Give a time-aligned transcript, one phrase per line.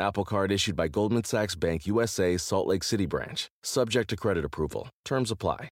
[0.00, 3.50] Apple Card issued by Goldman Sachs Bank USA, Salt Lake City branch.
[3.62, 4.88] Subject to credit approval.
[5.04, 5.68] Terms apply.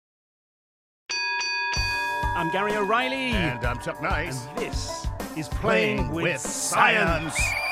[2.37, 3.31] I'm Gary O'Reilly.
[3.33, 4.47] And I'm Chuck Nice.
[4.47, 5.07] And this
[5.37, 7.35] is Playing Playing, with, with Science.
[7.35, 7.69] Science.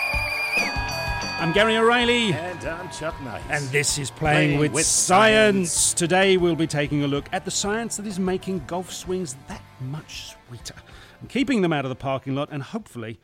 [1.39, 2.33] I'm Gary O'Reilly.
[2.33, 3.43] And I'm Chuck Nice.
[3.51, 5.71] And this is Playing, Playing with, with science.
[5.71, 5.95] Science.
[5.95, 9.62] Today we'll be taking a look at the science that is making golf swings that
[9.81, 10.75] much sweeter
[11.21, 13.21] and keeping them out of the parking lot and hopefully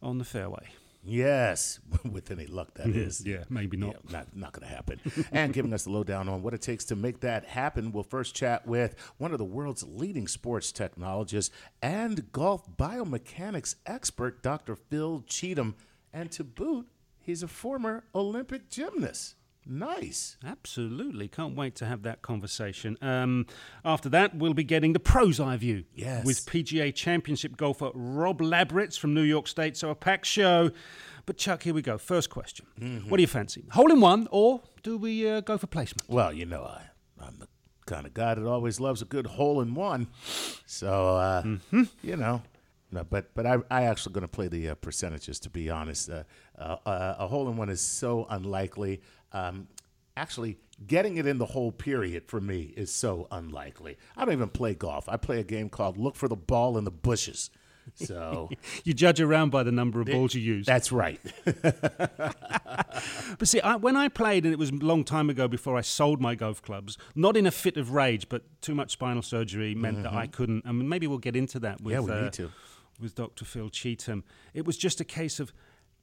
[0.00, 0.68] on the fairway.
[1.06, 1.78] Yes,
[2.10, 2.98] with any luck, that mm-hmm.
[2.98, 3.24] is.
[3.24, 3.96] Yeah, maybe not.
[4.04, 5.00] Yeah, not not going to happen.
[5.32, 8.34] and giving us the lowdown on what it takes to make that happen, we'll first
[8.34, 14.74] chat with one of the world's leading sports technologists and golf biomechanics expert, Dr.
[14.74, 15.74] Phil Cheetham.
[16.12, 16.88] And to boot,
[17.20, 19.35] he's a former Olympic gymnast.
[19.68, 20.36] Nice.
[20.44, 21.28] Absolutely.
[21.28, 22.96] Can't wait to have that conversation.
[23.02, 23.46] Um,
[23.84, 26.24] after that, we'll be getting the pros eye view Yes.
[26.24, 29.76] with PGA Championship golfer Rob Labritz from New York State.
[29.76, 30.70] So a packed show.
[31.26, 31.98] But Chuck, here we go.
[31.98, 32.66] First question.
[32.80, 33.08] Mm-hmm.
[33.10, 33.64] What do you fancy?
[33.72, 36.08] Hole in one or do we uh, go for placement?
[36.08, 36.82] Well, you know, I,
[37.20, 37.48] I'm the
[37.86, 40.06] kind of guy that always loves a good hole in one.
[40.66, 41.42] So, uh,
[42.02, 42.42] you know,
[42.92, 45.40] no, but but I I actually going to play the uh, percentages.
[45.40, 46.22] To be honest, uh,
[46.56, 49.02] uh, uh, a hole in one is so unlikely.
[49.32, 49.68] Um,
[50.16, 53.96] actually, getting it in the whole period for me is so unlikely.
[54.16, 55.08] I don't even play golf.
[55.08, 57.50] I play a game called Look for the Ball in the Bushes.
[57.94, 58.50] So
[58.84, 60.66] You judge around by the number of balls you use.
[60.66, 61.20] that's right.
[63.38, 65.82] But see, I, when I played, and it was a long time ago before I
[65.82, 69.74] sold my golf clubs, not in a fit of rage, but too much spinal surgery
[69.74, 70.64] meant that I couldn't.
[70.66, 72.08] I mean, maybe we'll get into that with, Mm-hmm.
[72.08, 72.50] Yeah, we uh, need to.
[73.00, 73.44] with Dr.
[73.44, 74.22] Phil Cheetham.
[74.54, 75.52] It was just a case of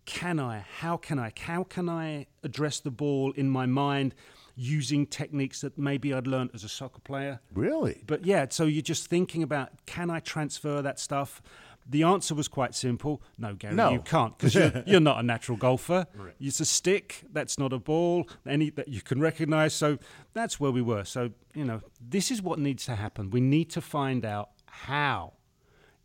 [0.05, 4.13] can I, how can I, how can I address the ball in my mind
[4.55, 7.39] using techniques that maybe I'd learned as a soccer player?
[7.53, 8.03] really?
[8.05, 11.41] But yeah, so you're just thinking about can I transfer that stuff?
[11.85, 13.21] The answer was quite simple.
[13.37, 13.91] No, Gary, No.
[13.91, 16.07] you can't because you're, you're not a natural golfer.
[16.39, 17.23] It's a stick.
[17.33, 18.29] That's not a ball.
[18.47, 19.73] Any that you can recognise.
[19.73, 19.97] So
[20.33, 21.03] that's where we were.
[21.03, 23.31] So you know, this is what needs to happen.
[23.31, 25.33] We need to find out how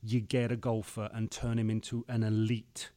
[0.02, 2.90] you get a golfer and turn him into an elite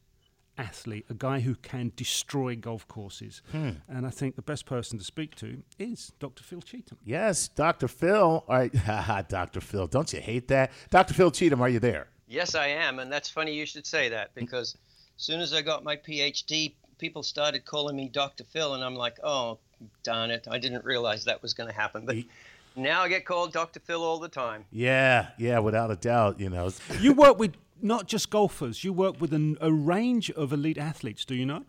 [0.61, 3.41] athlete, a guy who can destroy golf courses.
[3.51, 3.71] Hmm.
[3.87, 6.43] And I think the best person to speak to is Dr.
[6.43, 6.97] Phil Cheetham.
[7.03, 7.87] Yes, Dr.
[7.87, 8.43] Phil.
[8.47, 9.61] All right, haha, Dr.
[9.61, 9.87] Phil.
[9.87, 10.71] Don't you hate that?
[10.89, 11.13] Dr.
[11.13, 12.07] Phil Cheetham, are you there?
[12.27, 14.75] Yes, I am, and that's funny you should say that because
[15.17, 18.45] as soon as I got my PhD, people started calling me Dr.
[18.45, 19.57] Phil, and I'm like, oh,
[20.03, 22.05] darn it, I didn't realize that was going to happen.
[22.05, 22.17] But
[22.75, 23.81] now I get called Dr.
[23.81, 24.63] Phil all the time.
[24.71, 26.39] Yeah, yeah, without a doubt.
[26.39, 30.53] You know, You work with not just golfers, you work with an, a range of
[30.53, 31.63] elite athletes, do you not?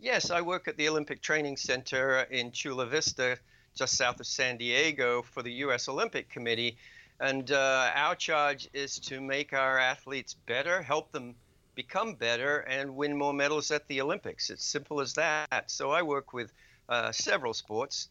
[0.00, 3.36] Yes, I work at the Olympic Training Center in Chula Vista,
[3.74, 5.88] just south of San Diego, for the U.S.
[5.88, 6.76] Olympic Committee.
[7.20, 11.34] And uh, our charge is to make our athletes better, help them
[11.74, 14.50] become better, and win more medals at the Olympics.
[14.50, 15.64] It's simple as that.
[15.66, 16.52] So I work with
[16.88, 18.08] uh, several sports,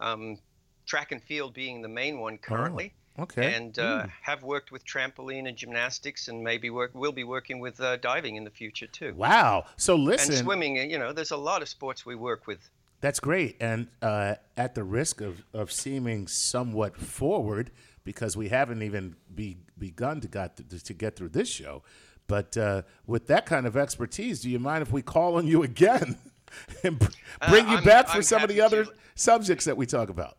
[0.00, 0.38] um,
[0.86, 2.94] track and field being the main one currently.
[3.18, 3.54] Okay.
[3.54, 6.90] And uh, have worked with trampoline and gymnastics, and maybe work.
[6.94, 9.64] Will be working with uh, diving in the future too wow.
[9.76, 10.78] So listen, and swimming.
[10.78, 12.70] uh, You know, there's a lot of sports we work with.
[13.00, 13.56] that's great.
[13.60, 17.70] And uh, at the risk of, of seeming somewhat forward,
[18.04, 21.82] because we haven't even be, begun to got to, to get through this show,
[22.26, 25.62] but uh, with that kind of expertise, do you mind if we call on you
[25.62, 26.16] again
[26.82, 27.06] and br-
[27.50, 28.92] bring you I'm- back for I'm some of the other to.
[29.14, 30.37] subjects that we talk about?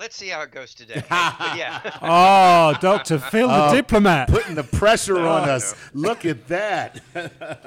[0.00, 0.94] Let's see how it goes today.
[1.10, 3.18] but yeah, Oh, Dr.
[3.18, 4.28] Phil, the diplomat.
[4.30, 5.74] Putting the pressure on us.
[5.92, 7.02] Look at that.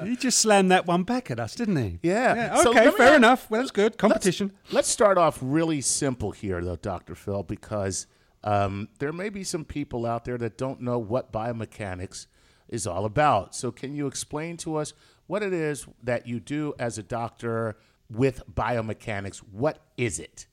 [0.04, 2.00] He just slammed that one back at us, didn't he?
[2.02, 2.34] Yeah.
[2.34, 2.62] yeah.
[2.66, 3.52] okay, So fair ask- enough.
[3.52, 4.00] Well, that's good.
[4.00, 4.52] Competition.
[4.64, 7.14] Let's, let's start off really simple here, though, Dr.
[7.14, 8.08] Phil, because
[8.44, 12.26] um, there may be some people out there that don't know what biomechanics
[12.68, 13.54] is all about.
[13.54, 14.94] So, can you explain to us
[15.28, 17.78] what it is that you do as a doctor
[18.10, 19.38] with biomechanics?
[19.38, 20.48] What is it?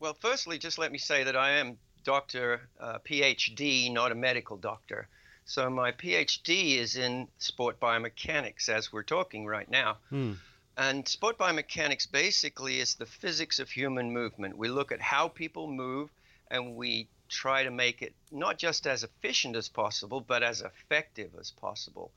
[0.00, 4.56] Well, firstly, just let me say that I am doctor, uh, PhD, not a medical
[4.56, 5.08] doctor.
[5.46, 9.98] So my PhD is in sport biomechanics as we're talking right now.
[10.10, 10.32] Hmm.
[10.76, 14.56] And sport biomechanics basically is the physics of human movement.
[14.56, 16.10] We look at how people move
[16.50, 21.30] and we try to make it not just as efficient as possible, but as effective
[21.38, 22.10] as possible.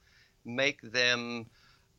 [0.43, 1.47] Make them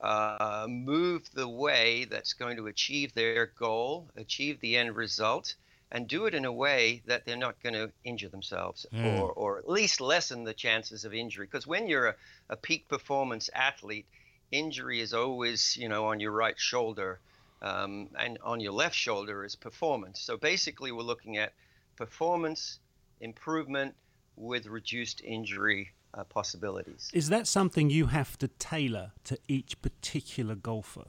[0.01, 5.55] uh, move the way that's going to achieve their goal, achieve the end result,
[5.91, 9.21] and do it in a way that they're not going to injure themselves Mm.
[9.21, 11.47] or, or at least lessen the chances of injury.
[11.47, 12.15] Because when you're a,
[12.51, 14.07] a peak performance athlete,
[14.51, 17.21] injury is always, you know, on your right shoulder,
[17.63, 20.21] um, and on your left shoulder is performance.
[20.21, 21.53] So basically, we're looking at
[21.97, 22.79] performance
[23.21, 23.95] improvement
[24.37, 27.11] with reduced injury uh, possibilities.
[27.13, 31.07] Is that something you have to tailor to each particular golfer?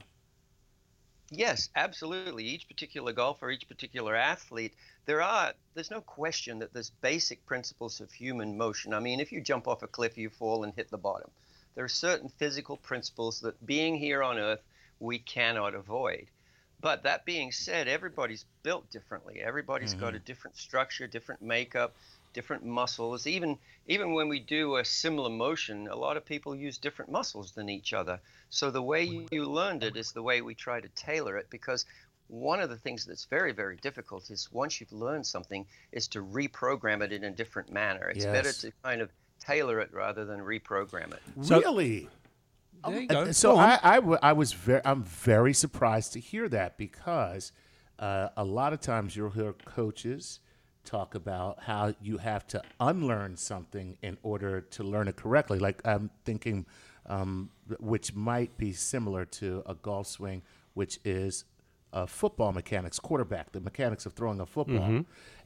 [1.30, 2.44] Yes, absolutely.
[2.44, 4.74] Each particular golfer, each particular athlete,
[5.06, 8.92] there are there's no question that there's basic principles of human motion.
[8.92, 11.30] I mean, if you jump off a cliff, you fall and hit the bottom.
[11.76, 14.62] There are certain physical principles that being here on earth
[14.98, 16.26] we cannot avoid.
[16.80, 19.40] But that being said, everybody's built differently.
[19.40, 20.24] Everybody's got a mm-hmm.
[20.24, 21.94] different structure, different makeup,
[22.32, 23.26] different muscles.
[23.26, 27.52] Even even when we do a similar motion, a lot of people use different muscles
[27.52, 28.20] than each other.
[28.50, 31.86] So the way you learned it is the way we try to tailor it because
[32.28, 36.22] one of the things that's very very difficult is once you've learned something is to
[36.24, 38.08] reprogram it in a different manner.
[38.08, 39.10] It's better to kind of
[39.40, 41.22] tailor it rather than reprogram it.
[41.42, 42.08] So- really?
[42.86, 43.30] There you go.
[43.32, 43.68] So Go on.
[43.72, 47.52] I, I, w- I was very, I'm very surprised to hear that because
[47.98, 50.40] uh, a lot of times you'll hear coaches
[50.84, 55.58] talk about how you have to unlearn something in order to learn it correctly.
[55.58, 56.66] Like I'm thinking,
[57.06, 60.42] um, which might be similar to a golf swing,
[60.74, 61.44] which is
[61.92, 64.88] uh, football mechanics, quarterback, the mechanics of throwing a football.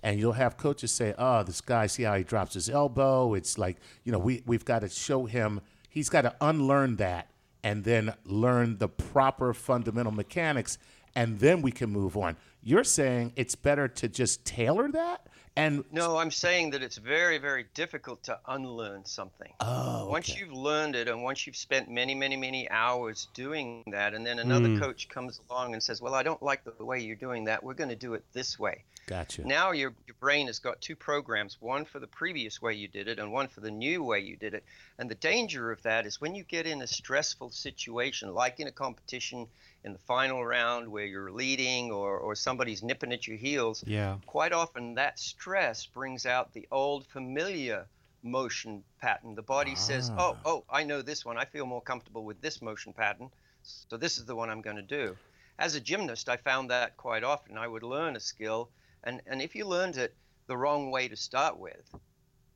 [0.02, 3.34] And you'll have coaches say, oh, this guy, see how he drops his elbow?
[3.34, 7.28] It's like, you know, we, we've got to show him, he's got to unlearn that
[7.62, 10.76] and then learn the proper fundamental mechanics,
[11.16, 12.36] and then we can move on.
[12.64, 15.26] You're saying it's better to just tailor that?
[15.56, 19.52] And No, I'm saying that it's very, very difficult to unlearn something.
[19.60, 24.14] oh, Once you've learned it and once you've spent many, many, many hours doing that,
[24.14, 24.80] and then another Mm.
[24.80, 27.62] coach comes along and says, Well, I don't like the way you're doing that.
[27.62, 28.82] We're going to do it this way.
[29.06, 29.46] gotcha.
[29.46, 33.06] Now your, your brain has got two programs one for the previous way you did
[33.06, 34.64] it and one for the new way you did it.
[34.98, 38.66] And the danger of that is when you get in a stressful situation, like in
[38.66, 39.46] a competition
[39.84, 44.18] in the final round where you're leading or, or somebody's nipping at your heels, Yeah.
[44.26, 47.88] quite often that stress brings out the old familiar
[48.22, 49.34] motion pattern.
[49.34, 51.36] The body says, "Oh, oh, I know this one.
[51.38, 53.30] I feel more comfortable with this motion pattern,
[53.62, 55.18] so this is the one I'm going to do."
[55.58, 57.58] As a gymnast, I found that quite often.
[57.58, 58.72] I would learn a skill,
[59.04, 60.16] and and if you learned it
[60.46, 61.94] the wrong way to start with,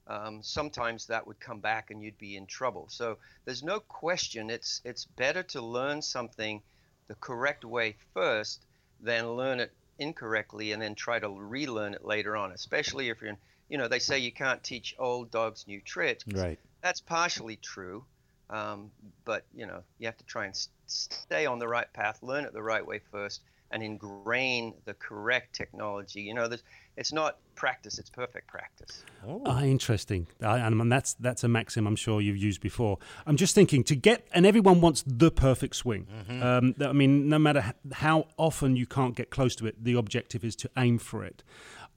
[0.07, 2.89] um, sometimes that would come back and you'd be in trouble.
[2.89, 4.51] So there's no question.
[4.51, 6.63] It's it's better to learn something
[7.08, 8.64] the correct way first
[9.00, 12.52] than learn it incorrectly and then try to relearn it later on.
[12.52, 13.38] Especially if you're in,
[13.69, 16.25] you know, they say you can't teach old dogs new tricks.
[16.32, 16.58] Right.
[16.82, 18.05] That's partially true,
[18.50, 18.90] um,
[19.25, 22.44] but you know, you have to try and s- stay on the right path, learn
[22.44, 23.40] it the right way first,
[23.70, 26.22] and ingrain the correct technology.
[26.22, 26.62] You know, there's,
[26.96, 29.05] it's not practice; it's perfect practice.
[29.44, 30.26] Ah, interesting.
[30.43, 32.98] I, and that's that's a maxim I'm sure you've used before.
[33.27, 36.06] I'm just thinking to get, and everyone wants the perfect swing.
[36.43, 40.44] Um, I mean, no matter how often you can't get close to it, the objective
[40.44, 41.43] is to aim for it.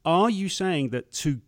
[0.03, 1.41] Are you saying that to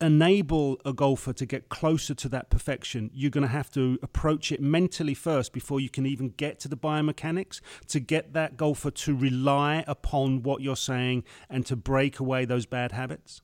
[0.00, 4.52] enable a golfer to get closer to that perfection, you're going to have to approach
[4.52, 8.90] it mentally first before you can even get to the biomechanics to get that golfer
[8.90, 13.40] to rely upon what you're saying and to break away those bad habits?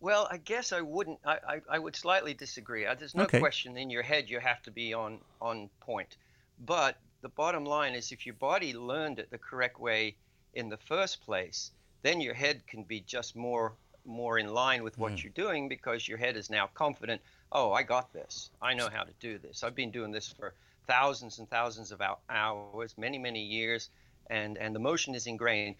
[0.00, 1.18] Well, I guess I wouldn't.
[1.24, 2.84] I, I, I would slightly disagree.
[2.84, 3.40] There's no Okay.
[3.40, 6.16] question in your head you have to be on on point.
[6.64, 10.14] But the bottom line is, if your body learned it the correct way
[10.54, 13.72] in the first place, then your head can be just more
[14.04, 15.18] more in line with what hmm.
[15.18, 17.20] you're doing because your head is now confident.
[17.50, 18.50] Oh, I got this.
[18.62, 19.62] I know how to do this.
[19.62, 20.54] I've been doing this for
[20.86, 22.00] thousands and thousands of
[22.30, 23.90] hours, many many years,
[24.30, 25.74] and and the motion is ingrained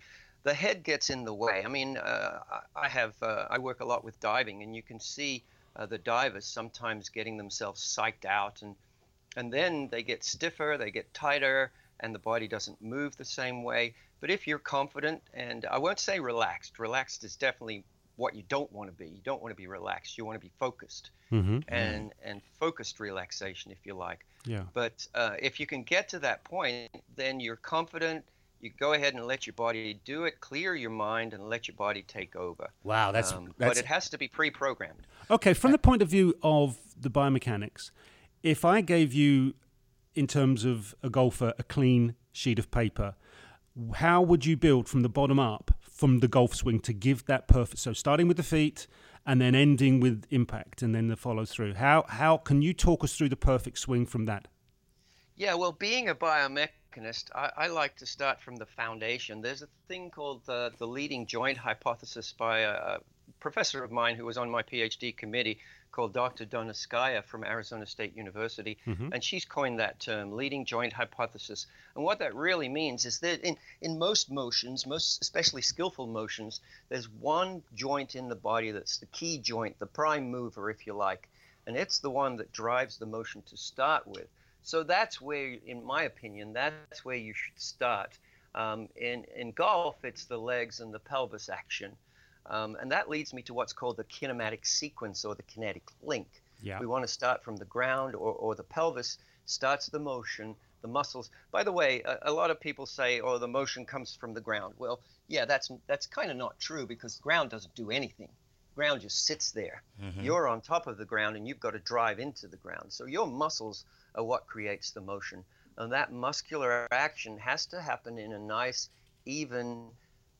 [0.44, 1.62] the head gets in the way.
[1.64, 2.40] I mean, uh,
[2.76, 5.42] I have uh, I work a lot with diving, and you can see
[5.76, 8.74] uh, the divers sometimes getting themselves psyched out, and
[9.36, 13.62] and then they get stiffer, they get tighter, and the body doesn't move the same
[13.62, 13.94] way.
[14.20, 17.84] But if you're confident, and I won't say relaxed, relaxed is definitely
[18.16, 19.08] what you don't want to be.
[19.08, 20.18] You don't want to be relaxed.
[20.18, 21.58] You want to be focused, Mm-hmm.
[21.68, 24.24] and and focused relaxation, if you like.
[24.46, 24.62] Yeah.
[24.72, 28.24] But uh, if you can get to that point, then you're confident,
[28.60, 31.76] You go ahead and let your body do it, clear your mind, and let your
[31.76, 32.70] body take over.
[32.82, 35.06] Wow, that's, Um, that's but it has to be pre-programmed.
[35.30, 37.90] Okay, from the point of view of the biomechanics,
[38.42, 39.54] if I gave you,
[40.14, 43.14] in terms of a golfer, a clean sheet of paper,
[43.94, 47.46] how would you build from the bottom up from the golf swing to give that
[47.46, 47.80] perfect?
[47.80, 48.88] So starting with the feet
[49.24, 51.74] and then ending with impact and then the follow through.
[51.74, 54.48] How how can you talk us through the perfect swing from that?
[55.38, 59.40] Yeah, well, being a biomechanist, I, I like to start from the foundation.
[59.40, 62.98] There's a thing called the, the leading joint hypothesis by a, a
[63.38, 65.60] professor of mine who was on my PhD committee
[65.92, 66.44] called Dr.
[66.44, 69.12] Dounskaia from Arizona State University, mm-hmm.
[69.12, 71.68] and she's coined that term, leading joint hypothesis.
[71.94, 76.60] And what that really means is that in, in most motions, most especially skillful motions,
[76.88, 80.94] there's one joint in the body that's the key joint, the prime mover, if you
[80.94, 81.28] like,
[81.64, 84.26] and it's the one that drives the motion to start with.
[84.68, 88.18] So that's where, in my opinion, that's where you should start.
[88.54, 91.96] Um, in, in golf, it's the legs and the pelvis action.
[92.44, 96.28] Um, and that leads me to what's called the kinematic sequence or the kinetic link.
[96.62, 96.80] Yeah.
[96.80, 100.88] We want to start from the ground or, or the pelvis starts the motion, the
[100.88, 101.30] muscles.
[101.50, 104.42] By the way, a, a lot of people say, oh, the motion comes from the
[104.42, 104.74] ground.
[104.76, 108.28] Well, yeah, that's, that's kind of not true because ground doesn't do anything.
[108.74, 109.82] Ground just sits there.
[110.22, 112.92] You're on top of the ground and you've got to drive into the ground.
[112.92, 115.44] So your muscles are what creates the motion.
[115.76, 118.88] And that muscular action has to happen in a nice,
[119.24, 119.90] even,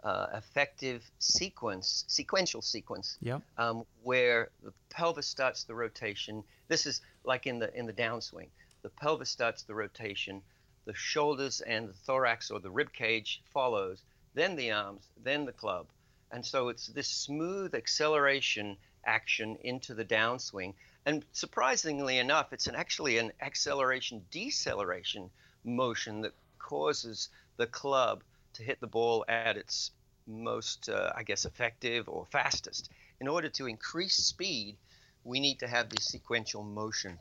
[0.02, 3.40] uh, effective sequence, sequential sequence, Yeah.
[3.56, 6.44] um, where the pelvis starts the rotation.
[6.68, 8.48] This is like in the in the downswing.
[8.82, 10.42] The pelvis starts the rotation,
[10.84, 14.02] the shoulders and the thorax or the rib cage follows,
[14.34, 15.88] then the arms, then the club,
[16.30, 20.75] and so it's this smooth acceleration action into the downswing.
[21.09, 25.31] And surprisingly enough, it's an actually an acceleration deceleration
[25.65, 28.23] motion that causes the club
[28.53, 29.91] to hit the ball at its
[30.27, 32.91] most, uh, I guess, effective or fastest.
[33.23, 34.77] In order to increase speed,
[35.25, 37.17] we need to have this sequential motion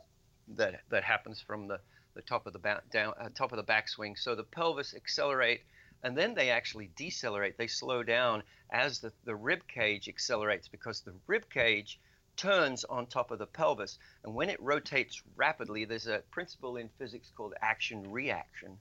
[0.48, 1.80] that that happens from the,
[2.14, 4.18] the top of the ba- down uh, top of the backswing.
[4.18, 5.62] So the pelvis accelerate,
[6.02, 7.56] and then they actually decelerate.
[7.56, 11.98] They slow down as the, the rib cage accelerates because the rib cage
[12.38, 16.88] turns on top of the pelvis, and when it rotates rapidly, there's a principle in
[16.98, 18.78] physics called action reaction.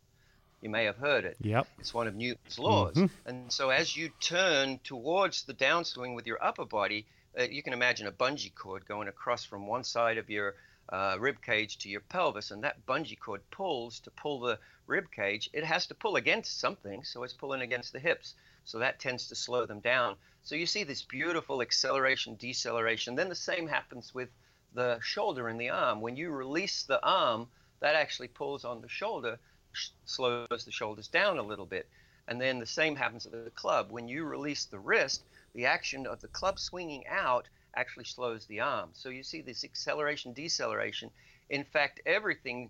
[0.61, 1.37] You may have heard it.
[1.41, 1.67] Yep.
[1.79, 2.97] It's one of Newton's laws.
[3.25, 7.05] And so as you turn towards the downswing with your upper body,
[7.37, 10.55] uh, you can imagine a bungee cord going across from one side of your
[10.89, 15.11] uh, rib cage to your pelvis, and that bungee cord pulls to pull the rib
[15.11, 15.49] cage.
[15.53, 18.33] It has to pull against something, so it's pulling against the hips.
[18.67, 20.17] So that tends to slow them down.
[20.43, 23.15] So you see this beautiful acceleration, deceleration.
[23.15, 24.27] Then the same happens with
[24.73, 26.01] the shoulder and the arm.
[26.01, 27.47] When you release the arm,
[27.79, 29.39] that actually pulls on the shoulder,
[29.71, 31.87] sh- slows the shoulders down a little bit.
[32.27, 33.89] And then the same happens with the club.
[33.89, 35.23] When you release the wrist,
[35.55, 38.89] the action of the club swinging out actually slows the arm.
[38.91, 41.09] So you see this acceleration, deceleration.
[41.49, 42.69] In fact, everything,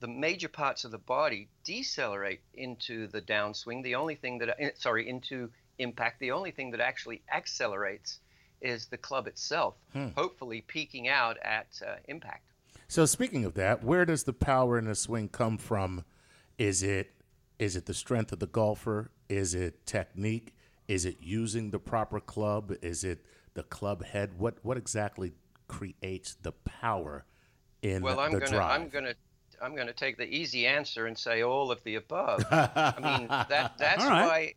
[0.00, 3.82] the major parts of the body decelerate into the downswing.
[3.82, 8.20] The only thing that, eh, sorry, into impact, the only thing that actually accelerates
[8.60, 9.74] is the club itself,
[10.16, 12.42] hopefully peaking out at uh, impact.
[12.88, 16.04] So speaking of that, where does the power in the swing come from?
[16.58, 17.12] Is it
[17.58, 19.10] is it the strength of the golfer?
[19.28, 20.54] Is it technique?
[20.88, 22.74] Is it using the proper club?
[22.82, 23.24] Is it
[23.54, 24.38] the club head?
[24.38, 25.32] What what exactly
[25.68, 27.24] creates the power
[27.82, 28.80] in Well, I'm the gonna drive?
[28.80, 29.14] I'm gonna
[29.62, 32.44] I'm gonna take the easy answer and say all of the above.
[32.50, 34.26] I mean that that's right.
[34.26, 34.54] why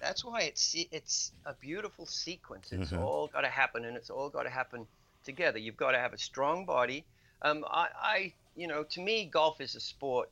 [0.00, 2.72] that's why it's it's a beautiful sequence.
[2.72, 4.86] It's all got to happen, and it's all got to happen
[5.24, 5.58] together.
[5.58, 7.04] You've got to have a strong body.
[7.42, 10.30] Um, I, I you know to me golf is a sport,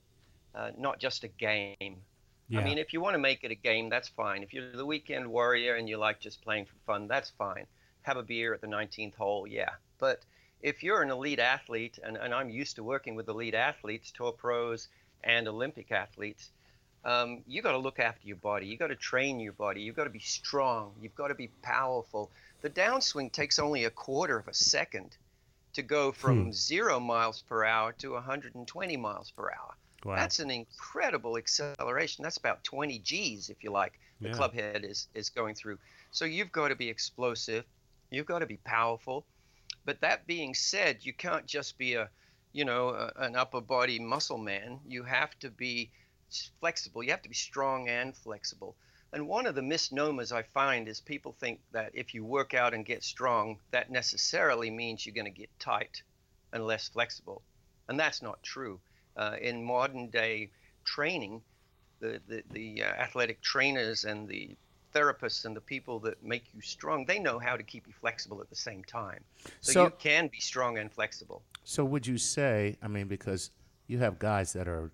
[0.54, 1.96] uh, not just a game.
[2.48, 2.60] Yeah.
[2.60, 4.44] I mean, if you want to make it a game, that's fine.
[4.44, 7.66] If you're the weekend warrior and you like just playing for fun, that's fine.
[8.02, 9.70] Have a beer at the 19th hole, yeah.
[9.98, 10.20] But
[10.60, 14.32] if you're an elite athlete, and, and I'm used to working with elite athletes, tour
[14.32, 14.88] pros,
[15.25, 16.50] and Olympic athletes,
[17.04, 18.66] um, you got to look after your body.
[18.66, 19.82] You got to train your body.
[19.82, 20.96] You've got to be strong.
[21.00, 22.32] You've got to be powerful.
[22.62, 25.16] The downswing takes only a quarter of a second
[25.75, 29.76] to go from zero miles per hour to 120 miles per hour.
[30.04, 30.14] Wow.
[30.16, 32.22] That's an incredible acceleration.
[32.22, 34.34] That's about 20 G's, if you like, the Yeah.
[34.36, 35.78] club head is, is going through.
[36.10, 37.64] So you've got to be explosive.
[38.10, 39.26] You've got to be powerful.
[39.87, 42.11] But that being said, you can't just be a,
[42.52, 44.81] you know, a, an upper body muscle man.
[44.85, 45.93] You have to be
[46.59, 47.05] flexible.
[47.05, 48.76] You have to be strong and flexible.
[49.12, 52.75] And one of the misnomers I find is people think that if you work out
[52.75, 56.02] and get strong, that necessarily means you're going to get tight
[56.52, 57.43] and less flexible.
[57.88, 58.81] And that's not true.
[59.16, 60.50] Uh, in modern day
[60.85, 61.43] training,
[62.00, 64.57] the the, the uh, athletic trainers and the
[65.00, 68.40] therapists and the people that make you strong, they know how to keep you flexible
[68.40, 69.22] at the same time.
[69.60, 71.42] So, So- you can be strong and flexible.
[71.64, 72.76] So would you say?
[72.82, 73.50] I mean, because
[73.88, 74.92] you have guys that are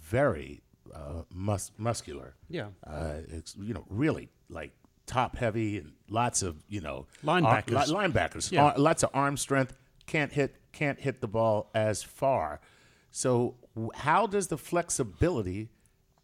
[0.00, 0.62] very
[0.94, 2.34] uh, mus- muscular.
[2.48, 2.68] Yeah.
[2.86, 4.72] Uh, it's you know really like
[5.06, 7.76] top heavy and lots of you know Linebackers.
[7.76, 8.52] ar- li- linebackers.
[8.52, 8.64] Yeah.
[8.64, 9.74] Ar- lots of arm strength.
[10.06, 10.56] Can't hit.
[10.72, 12.60] Can't hit the ball as far.
[13.10, 15.70] So w- how does the flexibility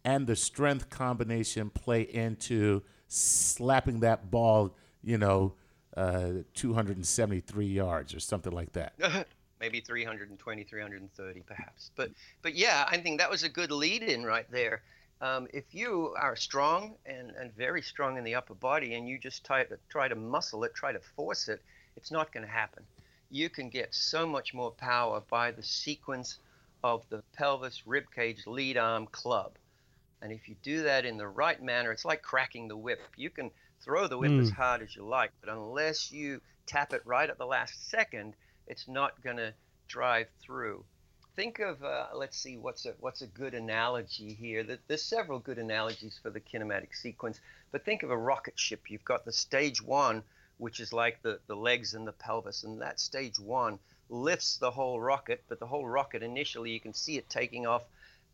[0.03, 4.73] and the strength combination play into slapping that ball?
[5.03, 5.53] You know.
[5.97, 8.93] Uh, 273 yards or something like that.
[9.59, 12.11] maybe 320 330 perhaps but
[12.41, 14.81] but yeah i think that was a good lead in right there
[15.21, 19.17] um, if you are strong and, and very strong in the upper body and you
[19.17, 21.61] just try to try to muscle it try to force it
[21.97, 22.83] it's not going to happen
[23.29, 26.39] you can get so much more power by the sequence
[26.83, 29.51] of the pelvis rib cage lead arm club
[30.21, 33.29] and if you do that in the right manner it's like cracking the whip you
[33.29, 33.49] can
[33.81, 37.37] throw the whip as hard as you like but unless you tap it right at
[37.37, 38.35] the last second
[38.69, 39.53] it's not going to
[39.89, 40.85] drive through.
[41.35, 44.77] Think of, uh, let's see, what's a, what's a good analogy here?
[44.87, 47.39] There's several good analogies for the kinematic sequence,
[47.71, 48.89] but think of a rocket ship.
[48.89, 50.23] You've got the stage one,
[50.57, 54.71] which is like the, the legs and the pelvis, and that stage one lifts the
[54.71, 57.83] whole rocket, but the whole rocket initially, you can see it taking off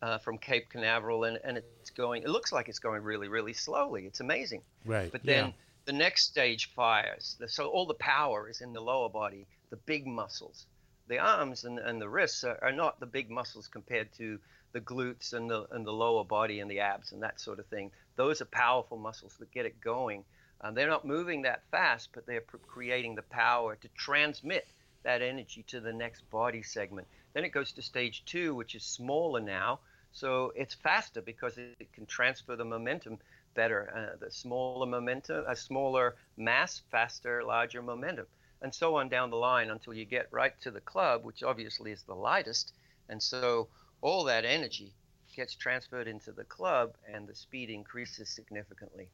[0.02, 3.52] uh, from Cape Canaveral, and, and it's going, it looks like it's going really, really
[3.52, 4.06] slowly.
[4.06, 4.62] It's amazing.
[4.84, 5.10] Right.
[5.10, 5.52] But then Yeah.
[5.86, 7.36] the next stage fires.
[7.38, 10.66] The- So all the power is in the lower body, the big muscles.
[11.08, 14.38] The arms and, and the wrists are, are not the big muscles compared to
[14.72, 17.66] the glutes and the, and the lower body and the abs and that sort of
[17.66, 17.90] thing.
[18.16, 20.24] Those are powerful muscles that get it going.
[20.60, 24.66] Um, they're not moving that fast, but they're pr- creating the power to transmit
[25.04, 27.06] that energy to the next body segment.
[27.34, 29.78] Then it goes to stage two, which is smaller now.
[30.16, 33.18] So it's faster because it, it can transfer the momentum
[33.54, 33.92] better.
[33.94, 38.24] Uh, the smaller momentum, a smaller mass, faster, larger momentum,
[38.62, 41.92] and so on down the line until you get right to the club, which obviously
[41.92, 42.72] is the lightest.
[43.10, 43.68] And so
[44.00, 44.94] all that energy
[45.34, 49.10] gets transferred into the club, and the speed increases significantly.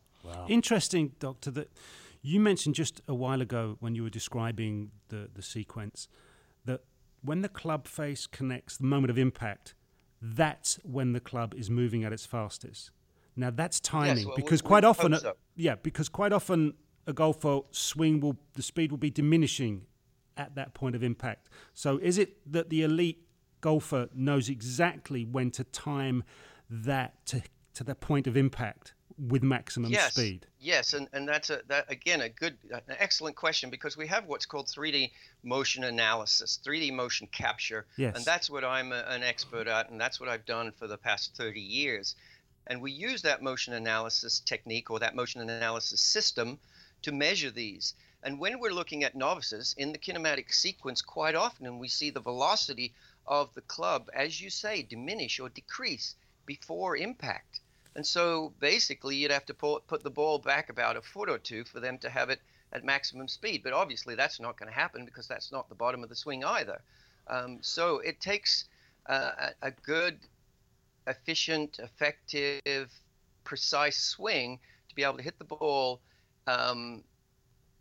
[0.48, 1.72] Interesting, Doctor, that
[2.20, 6.06] you mentioned just a while ago when you were describing the, the sequence
[6.64, 6.82] that
[7.22, 9.74] when the club face connects, the moment of impact,
[10.22, 12.90] that's when the club is moving at its fastest.
[13.34, 15.34] Now that's timing well, because we quite hope often, so.
[15.56, 16.74] yeah, because quite often
[17.06, 19.86] a golfer swing will the speed will be diminishing
[20.36, 21.48] at that point of impact.
[21.74, 23.26] So is it that the elite
[23.60, 26.24] golfer knows exactly when to time
[26.70, 27.42] that to
[27.74, 30.46] to the point of impact with maximum yes, speed?
[30.60, 34.26] Yes, and, and that's a that again a good an excellent question because we have
[34.26, 35.10] what's called 3D
[35.42, 38.16] motion analysis, 3D motion capture, Yes.
[38.16, 40.98] and that's what I'm a, an expert at, and that's what I've done for the
[40.98, 42.14] past 30 years.
[42.66, 46.58] And we use that motion analysis technique or that motion analysis system
[47.02, 47.94] to measure these.
[48.22, 52.20] And when we're looking at novices in the kinematic sequence, quite often we see the
[52.20, 52.94] velocity
[53.26, 56.14] of the club, as you say, diminish or decrease
[56.46, 57.60] before impact.
[57.94, 61.38] And so basically, you'd have to pull, put the ball back about a foot or
[61.38, 62.40] two for them to have it
[62.72, 63.62] at maximum speed.
[63.62, 66.44] But obviously, that's not going to happen because that's not the bottom of the swing
[66.44, 66.80] either.
[67.28, 68.64] Um, so it takes
[69.06, 70.18] uh, a, a good,
[71.06, 72.90] efficient, effective,
[73.44, 76.00] precise swing to be able to hit the ball.
[76.46, 77.04] Um,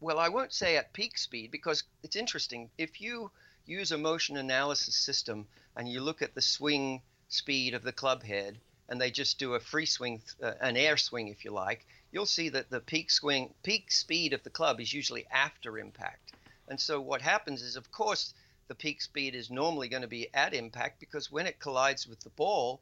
[0.01, 2.69] well, I won't say at peak speed because it's interesting.
[2.77, 3.31] If you
[3.65, 8.23] use a motion analysis system and you look at the swing speed of the club
[8.23, 8.59] head
[8.91, 12.25] and they just do a free swing, uh, an air swing, if you like, you'll
[12.25, 16.33] see that the peak swing, peak speed of the club is usually after impact.
[16.67, 18.33] And so what happens is, of course,
[18.67, 22.19] the peak speed is normally going to be at impact because when it collides with
[22.19, 22.81] the ball,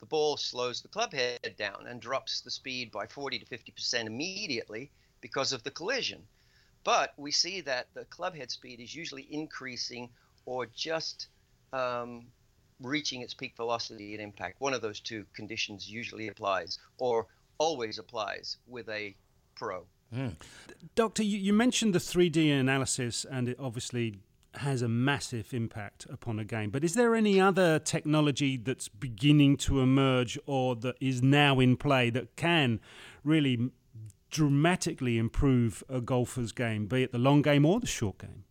[0.00, 4.04] the ball slows the club head down and drops the speed by 40 to 50%
[4.04, 4.90] immediately
[5.22, 6.28] because of the collision.
[6.84, 10.10] But we see that the club head speed is usually increasing
[10.44, 11.28] or just
[11.72, 12.26] um,
[12.82, 14.60] reaching its peak velocity at impact.
[14.60, 17.26] One of those two conditions usually applies or
[17.58, 19.14] always applies with a
[19.54, 19.84] pro.
[20.14, 20.28] Hmm.
[20.94, 24.20] Doctor, you, you mentioned the 3D analysis, and it obviously
[24.54, 26.70] has a massive impact upon a game.
[26.70, 31.76] But is there any other technology that's beginning to emerge or that is now in
[31.76, 32.80] play that can
[33.22, 33.70] really
[34.30, 38.44] dramatically improve a golfer's game, be it the long game or the short game?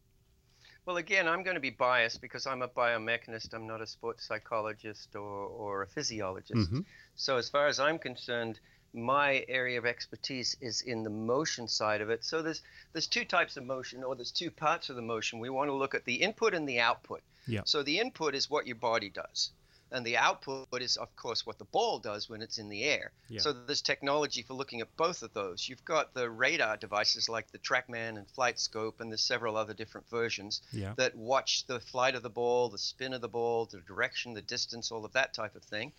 [0.87, 3.53] Well, again, I'm going to be biased because I'm a biomechanist.
[3.53, 6.71] I'm not a sports psychologist or, or a physiologist.
[6.71, 6.79] Mm-hmm.
[7.17, 8.57] So, as far as I'm concerned,
[8.93, 12.23] my area of expertise is in the motion side of it.
[12.23, 12.61] So, there's
[12.93, 15.39] there's two types of motion, or there's two parts of the motion.
[15.39, 17.21] We want to look at the input and the output.
[17.47, 17.63] Yeah.
[17.65, 19.51] So, the input is what your body does.
[19.89, 23.11] And the output is of course what the ball does when it's in the air
[23.29, 23.39] Yeah.
[23.41, 27.51] so there's technology for looking at both of those you've got the radar devices like
[27.51, 30.93] the TrackMan and FlightScope and there's several other different versions Yeah.
[30.97, 34.41] that watch the flight of the ball the spin of the ball the direction the
[34.41, 35.93] distance all of that type of thing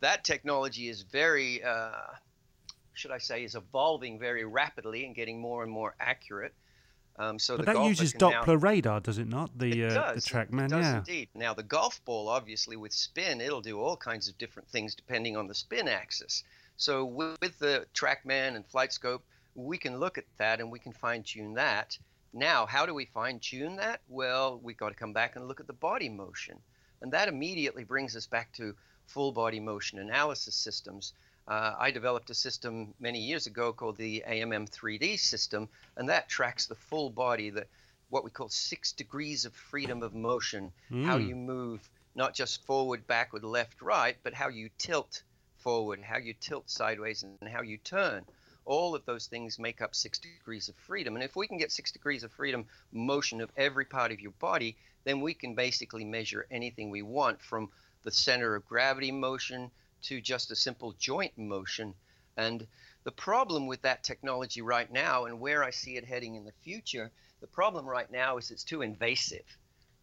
[0.00, 1.90] that technology is very uh,
[2.94, 6.54] should i say is evolving very rapidly and getting more and more accurate
[7.18, 9.50] um, so But the that uses can now- Doppler radar, does it not?
[9.58, 10.98] The it uh, the TrackMan, It does yeah.
[10.98, 11.28] indeed.
[11.34, 15.36] Now the golf ball, obviously, with spin, it'll do all kinds of different things depending
[15.36, 16.44] on the spin axis.
[16.76, 19.20] So with, with the TrackMan and FlightScope,
[19.56, 21.98] we can look at that and we can fine tune that.
[22.32, 24.00] Now, how do we fine tune that?
[24.08, 26.58] Well, we've got to come back and look at the body motion,
[27.02, 28.74] and that immediately brings us back to
[29.06, 31.14] full body motion analysis systems.
[31.48, 36.28] Uh, I developed a system many years ago called the AMM 3D system, and that
[36.28, 37.66] tracks the full body, the
[38.10, 40.70] what we call six degrees of freedom of motion,
[41.04, 45.22] how you move not just forward, backward, left, right, but how you tilt
[45.56, 48.24] forward, how you tilt sideways, and how you turn.
[48.66, 51.14] All of those things make up six degrees of freedom.
[51.14, 54.32] And if we can get six degrees of freedom motion of every part of your
[54.32, 57.70] body, then we can basically measure anything we want from
[58.02, 59.70] the center of gravity motion
[60.02, 61.94] to just a simple joint motion.
[62.36, 62.66] And
[63.04, 66.52] the problem with that technology right now, and where I see it heading in the
[66.62, 69.44] future, the problem right now is it's too invasive.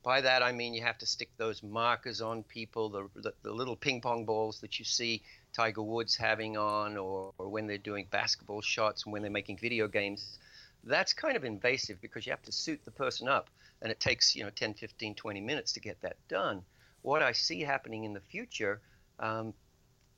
[0.03, 3.51] By that I mean you have to stick those markers on people, the, the, the
[3.51, 7.77] little ping pong balls that you see Tiger Woods having on, or, or when they're
[7.77, 10.38] doing basketball shots and when they're making video games.
[10.84, 13.49] That's kind of invasive because you have to suit the person up,
[13.81, 16.62] and it takes you know 10, 15, 20 minutes to get that done.
[17.01, 18.81] What I see happening in the future
[19.19, 19.53] um,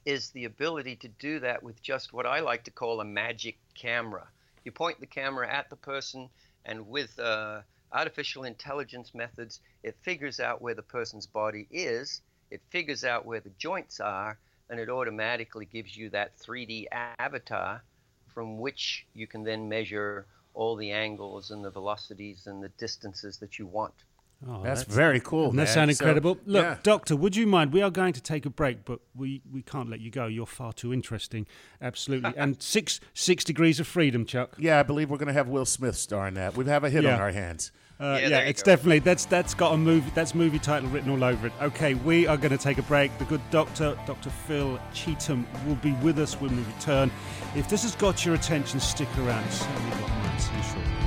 [0.08, 3.58] is the ability to do that with just what I like to call a magic
[3.74, 4.26] camera.
[4.64, 6.30] You point the camera at the person,
[6.64, 7.60] and with uh,
[7.92, 13.42] artificial intelligence methods, it figures out where the person's body is, it figures out where
[13.42, 14.40] the joints are,
[14.70, 16.86] and it automatically gives you that 3D
[17.20, 17.84] avatar
[18.34, 23.40] from which you can then measure all the angles and the velocities and the distances
[23.40, 24.06] that you want.
[24.48, 25.46] Oh, That's, very cool.
[25.46, 25.74] Doesn't that man.
[25.74, 26.38] sound So, incredible?
[26.46, 26.78] Look, yeah.
[26.84, 27.74] Doctor, would you mind?
[27.74, 30.28] We are going to take a break, but we, we can't let you go.
[30.28, 31.48] You're far too interesting.
[31.82, 32.34] Absolutely.
[32.38, 34.56] and six six degrees of freedom, Chuck.
[34.60, 36.56] Yeah, I believe we're going to have Will Smith star in that.
[36.56, 37.16] We have a hit Yeah.
[37.16, 37.72] on our hands.
[38.00, 38.74] Uh, Yeah, yeah, it's go.
[38.74, 41.54] definitely that's that's got a movie that's movie title written all over it.
[41.60, 43.18] Okay, we are going to take a break.
[43.18, 44.30] The good doctor, Dr.
[44.30, 47.10] Phil Cheetham, will be with us when we return.
[47.56, 49.44] If this has got your attention, stick around.
[49.46, 50.40] It's certainly got mine.
[50.40, 51.07] See you shortly.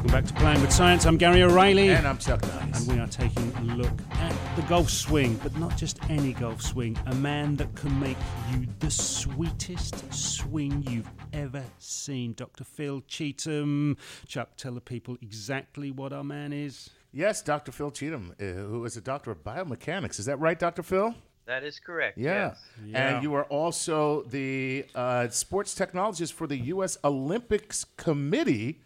[0.00, 1.04] Welcome back to Playing with Science.
[1.04, 1.90] I'm Gary O'Reilly.
[1.90, 2.88] And I'm Chuck Nice.
[2.88, 6.62] And we are taking a look at the golf swing, but not just any golf
[6.62, 8.16] swing, a man that can make
[8.50, 12.32] you the sweetest swing you've ever seen.
[12.32, 12.64] Dr.
[12.64, 13.98] Phil Cheetham.
[14.26, 16.88] Chuck, tell the people exactly what our man is.
[17.12, 17.70] Yes, Dr.
[17.70, 20.18] Phil Cheetham, uh, who is a doctor of biomechanics.
[20.18, 20.82] Is that right, Dr.
[20.82, 21.14] Phil?
[21.44, 22.16] That is correct.
[22.16, 22.48] Yeah.
[22.48, 22.64] yes.
[22.86, 23.16] Yeah.
[23.16, 26.96] And you are also the uh, sports technologist for the U.S.
[27.04, 28.80] Olympics Committee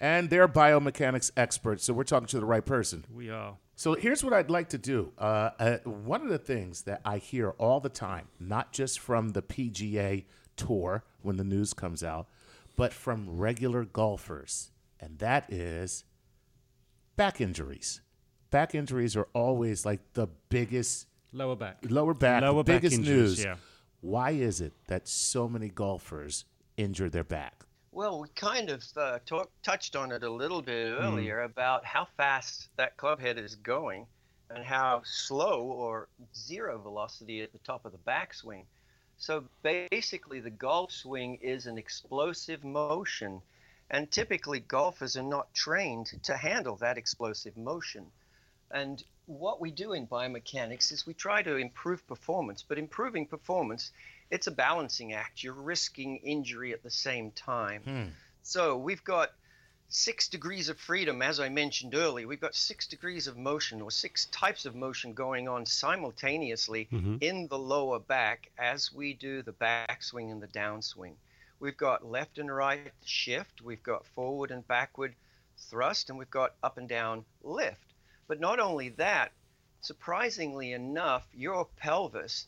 [0.00, 3.04] and they're biomechanics experts, So we're talking to the right person.
[3.12, 3.56] We are.
[3.74, 5.12] So here's what I'd like to do.
[5.18, 9.30] Uh, uh, one of the things that I hear all the time, not just from
[9.30, 10.24] the PGA
[10.56, 12.26] Tour when the news comes out,
[12.76, 16.04] but from regular golfers, and that is
[17.16, 18.00] back injuries.
[18.50, 21.78] Back injuries are always like the biggest Lower back.
[21.88, 23.44] lower back, Lower the back biggest injuries, news.
[23.44, 23.56] yeah.
[24.00, 26.44] Why is it that so many golfers
[26.76, 27.64] injure their back?
[27.98, 31.02] Well, we kind of uh, talk, touched on it a little bit Hmm.
[31.02, 34.06] earlier about how fast that club head is going
[34.48, 38.66] and how slow or zero velocity at the top of the backswing.
[39.16, 43.42] So basically, the golf swing is an explosive motion,
[43.90, 48.12] and typically golfers are not trained to handle that explosive motion.
[48.70, 53.90] And what we do in biomechanics is we try to improve performance, but improving performance,
[54.30, 55.42] it's a balancing act.
[55.42, 57.82] You're risking injury at the same time.
[57.82, 58.04] Hmm.
[58.42, 59.30] So we've got
[59.90, 62.26] six degrees of freedom, as I mentioned earlier.
[62.26, 67.16] We've got six degrees of motion or six types of motion going on simultaneously mm-hmm.
[67.20, 71.14] in the lower back as we do the backswing and the downswing.
[71.58, 75.14] We've got left and right shift, we've got forward and backward
[75.56, 77.94] thrust, and we've got up and down lift.
[78.28, 79.32] But not only that,
[79.80, 82.46] surprisingly enough, your pelvis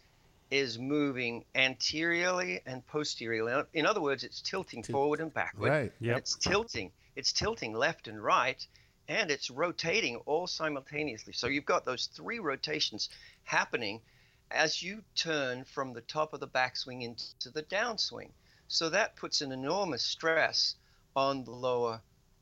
[0.51, 3.63] is moving anteriorly and posteriorly.
[3.73, 5.71] In other words, it's tilting forward and backward.
[5.71, 5.93] Right.
[5.99, 6.19] and Yep.
[6.19, 6.93] It's tilting.
[7.15, 8.67] It's tilting left and right,
[9.09, 11.33] and it's rotating all simultaneously.
[11.33, 13.09] So you've got those three rotations
[13.45, 14.01] happening
[14.51, 18.31] as you turn from the top of the backswing into the downswing.
[18.67, 20.77] So that puts an enormous stress
[21.15, 22.01] on the lower,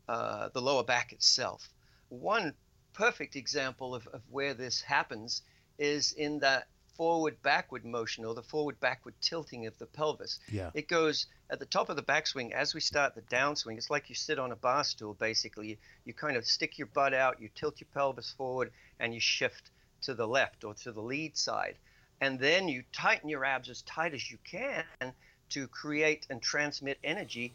[0.08, 1.68] uh, the lower back itself.
[2.08, 2.54] One
[2.94, 5.42] perfect example of, of where this happens
[5.78, 6.68] is in that
[6.98, 10.40] forward backward motion or the forward backward tilting of the pelvis.
[10.50, 10.70] Yeah.
[10.74, 13.78] It goes at the top of the backswing as we start the downswing.
[13.78, 15.68] It's like you sit on a bar stool basically.
[15.68, 19.20] You, you kind of stick your butt out, you tilt your pelvis forward, and you
[19.20, 19.70] shift
[20.02, 21.76] to the left or to the lead side.
[22.20, 24.84] And then you tighten your abs as tight as you can
[25.50, 27.54] to create and transmit energy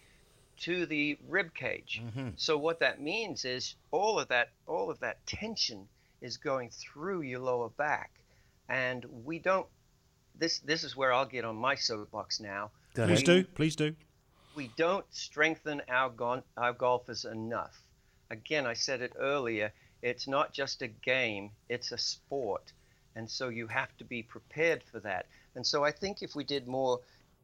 [0.61, 2.01] to the rib cage.
[2.01, 2.29] Mm-hmm.
[2.37, 5.89] So what that means is all of that all of that tension
[6.21, 8.22] is going through your lower back.
[8.73, 9.67] And we don't
[10.35, 12.71] this this is where I'll get on my soapbox now.
[12.95, 13.43] Please do.
[13.43, 13.95] Please do.
[14.55, 17.79] We don't strengthen our gon- our golfers enough.
[18.31, 22.73] Again, I said it earlier, it's not just a game, it's a sport.
[23.15, 25.27] And so you have to be prepared for that.
[25.53, 26.99] And so I think if we did more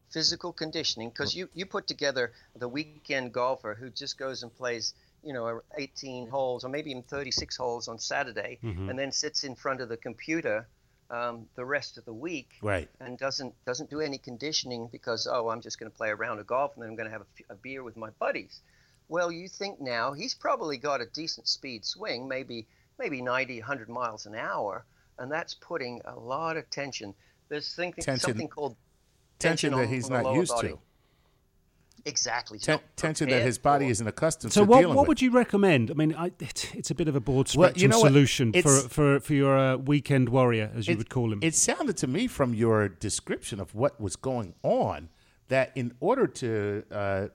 [0.09, 4.95] physical conditioning, because you, you put together the weekend golfer who just goes and plays,
[5.23, 8.89] you know, 18 holes or maybe even 36 holes on Saturday mm-hmm.
[8.89, 10.67] and then sits in front of the computer
[11.11, 12.89] um, the rest of the week Right.
[12.99, 16.39] and doesn't doesn't do any conditioning because oh I'm just going to play a round
[16.39, 18.61] of golf and then I'm going to have a beer with my buddies.
[19.07, 22.67] Well, you think now he's probably got a decent speed swing, maybe
[22.99, 24.85] maybe 90, 100 miles an hour,
[25.17, 27.15] and that's putting a lot of tension.
[27.47, 28.75] There's thinking, Tension- something called
[29.39, 30.67] Tension that on he's not used body.
[30.69, 30.79] to.
[32.05, 32.57] Exactly.
[32.57, 33.91] He's Ten- not tension that his body for.
[33.91, 35.07] isn't accustomed So to what, dealing what with.
[35.09, 35.91] would you recommend?
[35.91, 38.53] I mean, I, it, it's a bit of a broad Well, spectrum you know solution
[38.53, 41.39] for, for for your uh, weekend warrior, as you would call him.
[41.41, 45.09] It sounded to me from your description of what was going on
[45.49, 47.27] that in order to, uh,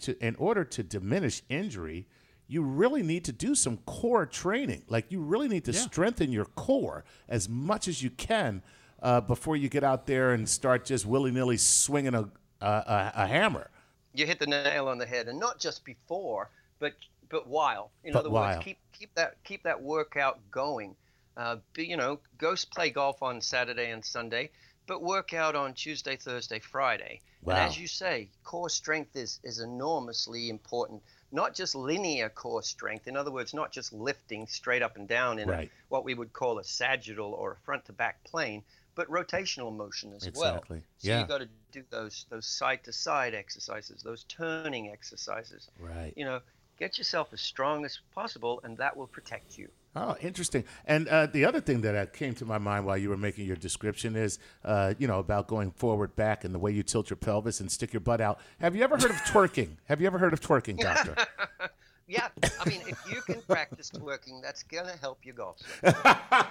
[0.00, 2.06] to in order to diminish injury,
[2.48, 4.82] you really need to do some core training.
[4.88, 5.80] Like you really need to Yeah.
[5.80, 8.62] strengthen your core as much as you can
[9.02, 12.28] uh, before you get out there and start just willy nilly swinging a,
[12.60, 13.70] a, a, a hammer.
[14.14, 16.94] You hit the nail on the head, and not just before, but
[17.28, 17.92] but while.
[18.04, 18.40] In But other while.
[18.40, 20.96] words, keep keep that keep that workout going.
[21.36, 24.50] Uh, be, you know, go play golf on Saturday and Sunday,
[24.86, 27.22] but work out on Tuesday, Thursday, Friday.
[27.42, 27.46] Wow.
[27.48, 31.02] And as you say, core strength is is enormously important.
[31.32, 33.06] Not just linear core strength.
[33.08, 35.64] In other words, not just lifting straight up and down in Right.
[35.64, 38.64] a, what we would call a sagittal or a front to back plane,
[39.00, 40.56] but rotational motion as well.
[40.56, 40.82] Exactly.
[40.98, 41.20] So Yeah.
[41.22, 45.70] you got to do those those side to side exercises, those turning exercises.
[45.78, 46.12] Right.
[46.16, 46.40] You know,
[46.78, 49.70] get yourself as strong as possible, and that will protect you.
[49.96, 50.64] Oh, interesting.
[50.84, 53.46] And uh, the other thing that uh, came to my mind while you were making
[53.46, 57.08] your description is, uh, you know, about going forward, back, and the way you tilt
[57.08, 58.38] your pelvis and stick your butt out.
[58.60, 59.78] Have you ever heard of twerking?
[59.86, 61.16] Have you ever heard of twerking, doctor?
[62.10, 62.28] Yeah,
[62.60, 65.58] I mean, if you can practice twerking, that's gonna help your golf.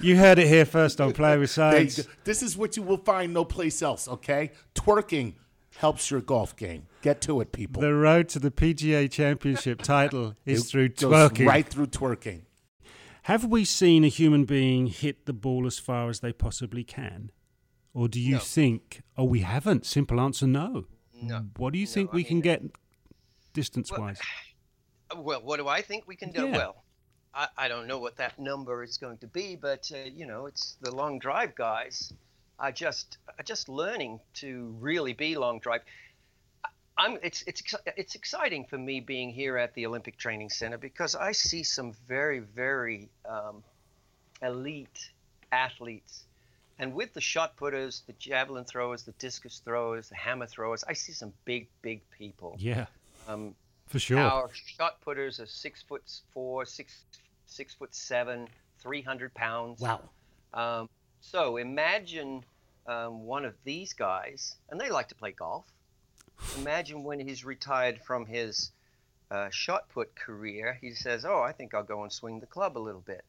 [0.00, 2.06] You heard it here first on Play with Science.
[2.24, 4.08] This is what you will find no place else.
[4.08, 5.34] Okay, twerking
[5.76, 6.86] helps your golf game.
[7.02, 7.80] Get to it, people.
[7.82, 11.46] The road to the PGA Championship title is It through goes twerking.
[11.46, 12.42] Right through twerking.
[13.24, 17.30] Have we seen a human being hit the ball as far as they possibly can?
[17.94, 18.38] Or do you No.
[18.40, 19.84] think, oh, we haven't?
[19.86, 20.86] Simple answer no.
[21.22, 21.46] No.
[21.56, 22.62] What do you No, think I we can get
[23.52, 24.00] distance wise?
[24.00, 24.14] Well,
[25.16, 26.46] what do I think we can do?
[26.46, 26.56] Yeah.
[26.56, 26.76] Well,
[27.34, 30.46] I, I don't know what that number is going to be, but uh, you know,
[30.46, 32.12] it's the long drive guys
[32.58, 35.82] are just are just learning to really be long drive.
[36.64, 36.68] I-
[36.98, 37.62] I'm it's it's
[37.96, 41.92] it's exciting for me being here at the Olympic Training Center because I see some
[42.08, 43.62] very very um,
[44.42, 45.10] elite
[45.52, 46.24] athletes.
[46.78, 50.94] And with the shot putters, the javelin throwers, the discus throwers, the hammer throwers, I
[50.94, 52.56] see some big, big people.
[52.58, 52.86] yeah,
[53.28, 53.54] Um,
[53.90, 54.20] for sure.
[54.20, 57.04] our shot putters are six foot four, six
[57.46, 58.48] six foot seven,
[58.78, 59.80] three hundred pounds.
[59.80, 60.00] Wow.
[60.54, 60.88] Um,
[61.20, 62.44] so imagine
[62.86, 65.66] um, one of these guys, and they like to play golf.
[66.58, 68.70] Imagine when he's retired from his
[69.30, 72.78] uh, shot put career, he says, "Oh, I think I'll go and swing the club
[72.78, 73.24] a little bit."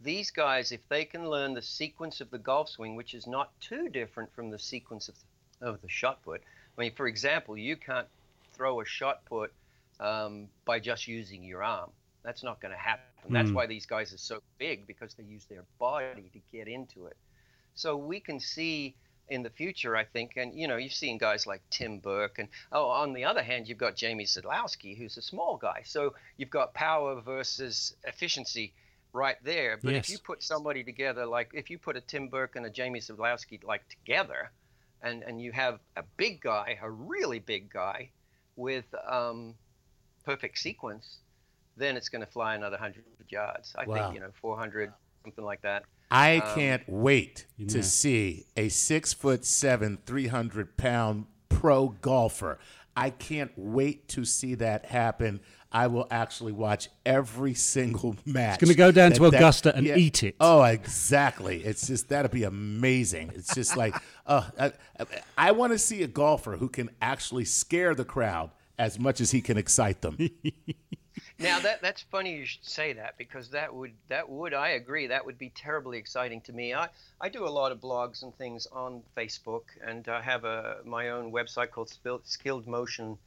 [0.00, 3.58] These guys, if they can learn the sequence of the golf swing, which is not
[3.60, 5.14] too different from the sequence of
[5.58, 6.42] the, of the shot put.
[6.76, 8.06] I mean, for example, you can't
[8.52, 9.52] throw a shot put
[10.00, 11.90] um, by just using your arm.
[12.22, 13.32] That's not going to happen.
[13.32, 13.54] That's Hmm.
[13.54, 17.16] why these guys are so big because they use their body to get into it.
[17.74, 18.96] So we can see
[19.28, 22.48] in the future, I think, and you know, you've seen guys like Tim Burke, and
[22.72, 25.82] oh, on the other hand, you've got Jamie Sadlowski, who's a small guy.
[25.84, 28.72] So you've got power versus efficiency
[29.12, 29.76] right there.
[29.76, 32.70] But if you put somebody together, like if you put a Tim Burke and a
[32.70, 34.52] Jamie Sadlowski like together,
[35.02, 38.10] and and you have a big guy, a really big guy,
[38.56, 39.54] with um,
[40.26, 41.18] perfect sequence,
[41.76, 43.74] then it's going to fly another hundred yards.
[43.78, 43.94] I Wow.
[44.10, 45.84] think you know, 400, something like that.
[46.10, 52.58] I Um, can't wait You to see a six foot seven, 300 pound pro golfer.
[52.96, 55.40] I can't wait to see that happen.
[55.72, 58.62] I will actually watch every single match.
[58.62, 60.36] It's gonna go down to that- that- Augusta and eat it.
[60.40, 61.62] Oh, exactly.
[61.64, 63.32] It's just that'd be amazing.
[63.34, 63.94] It's just like,
[64.26, 64.72] uh, I,
[65.36, 69.30] I want to see a golfer who can actually scare the crowd as much as
[69.30, 70.18] he can excite them.
[71.38, 75.08] Now that that's funny you should say that because that would that would I agree
[75.08, 76.72] that would be terribly exciting to me.
[76.72, 76.88] I,
[77.20, 81.10] I do a lot of blogs and things on Facebook and I have a my
[81.10, 83.18] own website called skilledmotion.com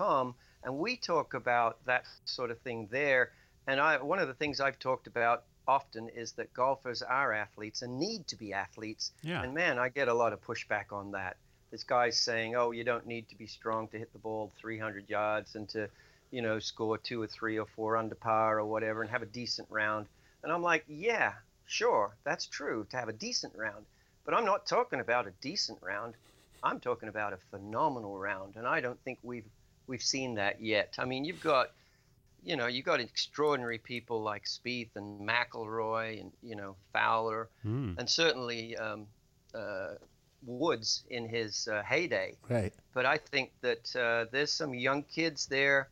[0.00, 3.32] um, and we talk about that sort of thing there.
[3.66, 7.82] And I one of the things I've talked about often is that golfers are athletes
[7.82, 9.12] and need to be athletes.
[9.22, 9.42] Yeah.
[9.42, 11.36] And man, I get a lot of pushback on that.
[11.74, 15.10] This guy's saying, "Oh, you don't need to be strong to hit the ball 300
[15.10, 15.88] yards and to,
[16.30, 19.26] you know, score two or three or four under par or whatever and have a
[19.26, 20.06] decent round."
[20.44, 21.32] And I'm like, "Yeah,
[21.66, 23.86] sure, that's true to have a decent round,
[24.24, 26.14] but I'm not talking about a decent round.
[26.62, 29.50] I'm talking about a phenomenal round, and I don't think we've
[29.88, 30.94] we've seen that yet.
[30.96, 31.72] I mean, you've got,
[32.44, 37.94] you know, you've got extraordinary people like Spieth and McIlroy and you know Fowler, Hmm.
[37.98, 39.08] and certainly um,
[39.52, 39.94] uh,
[40.46, 42.36] Woods in his uh, heyday.
[42.48, 42.72] Right.
[42.92, 45.88] But I think that uh, there's some young kids there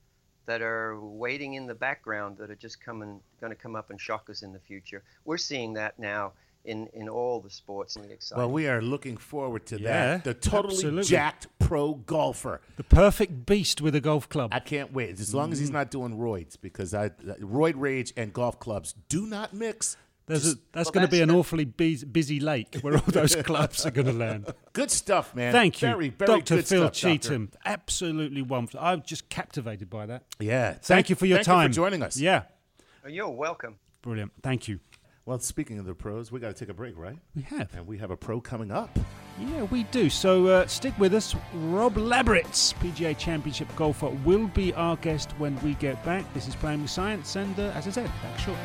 [0.47, 4.01] that are waiting in the background that are just coming, going to come up and
[4.01, 5.03] shock us in the future.
[5.25, 6.33] We're seeing that now
[6.65, 7.97] in, in all the sports.
[7.97, 9.89] And it's Well, we are looking forward to Yeah,
[10.19, 10.25] that.
[10.25, 11.05] The totally absolutely.
[11.05, 12.61] jacked pro golfer.
[12.77, 14.51] The perfect beast with a golf club.
[14.53, 18.33] I can't wait as long as he's not doing roids because I roid rage and
[18.33, 19.97] golf clubs do not mix.
[20.27, 23.03] There's a, that's Well, going to be an the- awfully busy, busy lake where all
[23.09, 24.53] those clubs are going to land.
[24.73, 25.53] Good stuff, man.
[25.53, 26.57] Thank you, very, very Dr.
[26.57, 27.49] good Phil stuff, Doctor.
[27.65, 28.81] Absolutely wonderful.
[28.81, 30.23] I'm just captivated by that.
[30.39, 30.75] Yeah.
[30.81, 31.63] Thank, you for your thank time.
[31.65, 32.17] You for joining us.
[32.17, 32.43] Yeah,
[33.05, 33.77] Oh, You're welcome.
[34.01, 34.33] brilliant.
[34.43, 34.79] Thank you.
[35.25, 37.17] Well, speaking of the pros, we got to take a break, right?
[37.37, 37.73] We have.
[37.77, 38.97] And we have a pro coming up.
[39.39, 40.11] Yeah, we do.
[40.11, 41.35] So uh, stick with us.
[41.55, 46.33] Rob Labritz, PGA Championship golfer, will be our guest when we get back.
[46.35, 48.65] This is Playing with Science, and uh, as I said, back shortly.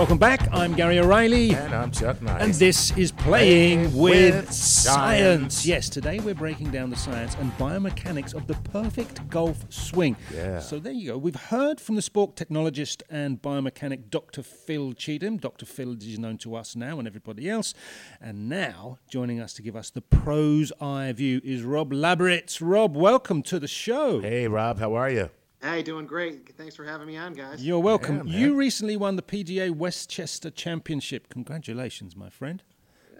[0.00, 0.48] Welcome back.
[0.50, 1.50] I'm Gary O'Reilly.
[1.50, 2.42] And I'm Chuck Nice.
[2.42, 5.56] And this is Playing Playing with, with science.
[5.56, 5.66] Science.
[5.66, 10.16] Yes, today we're breaking down the science and biomechanics of the perfect golf swing.
[10.34, 10.60] Yeah.
[10.60, 11.18] So there you go.
[11.18, 14.42] We've heard from the sport technologist and biomechanic Dr.
[14.42, 15.38] Phil Cheetham.
[15.38, 15.66] Dr.
[15.66, 17.74] Phil is known to us now and everybody else.
[18.22, 22.62] And now, joining us to give us the pros eye view is Rob Labritz.
[22.62, 24.22] Rob, welcome to the show.
[24.22, 25.28] Hey, Rob, how are you?
[25.62, 26.54] Hey, doing great.
[26.56, 27.64] Thanks for having me on, guys.
[27.64, 28.26] You're welcome.
[28.26, 31.28] Yeah, you recently won the PGA Westchester Championship.
[31.28, 32.62] Congratulations, my friend.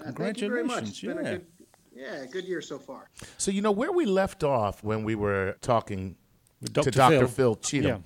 [0.01, 0.85] Uh, thank you very much.
[0.89, 1.45] It's Congratulations.
[1.93, 2.11] been yeah.
[2.11, 3.11] a good, yeah, good year so far.
[3.37, 6.17] So, you know, where we left off when we were talking
[6.63, 6.91] With to Dr.
[6.93, 7.19] Dr.
[7.29, 7.29] Phil.
[7.29, 7.99] Phil, Cheetham Yeah.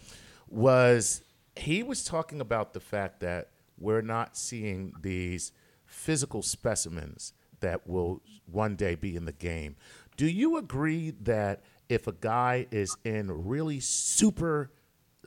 [0.48, 1.22] was
[1.56, 5.52] he was talking about the fact that we're not seeing these
[5.84, 9.76] physical specimens that will one day be in the game.
[10.16, 14.72] Do you agree that if a guy is in really super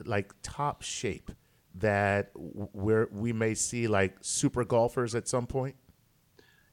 [0.04, 1.30] like top shape
[1.76, 5.76] that where we may see like super golfers at some point?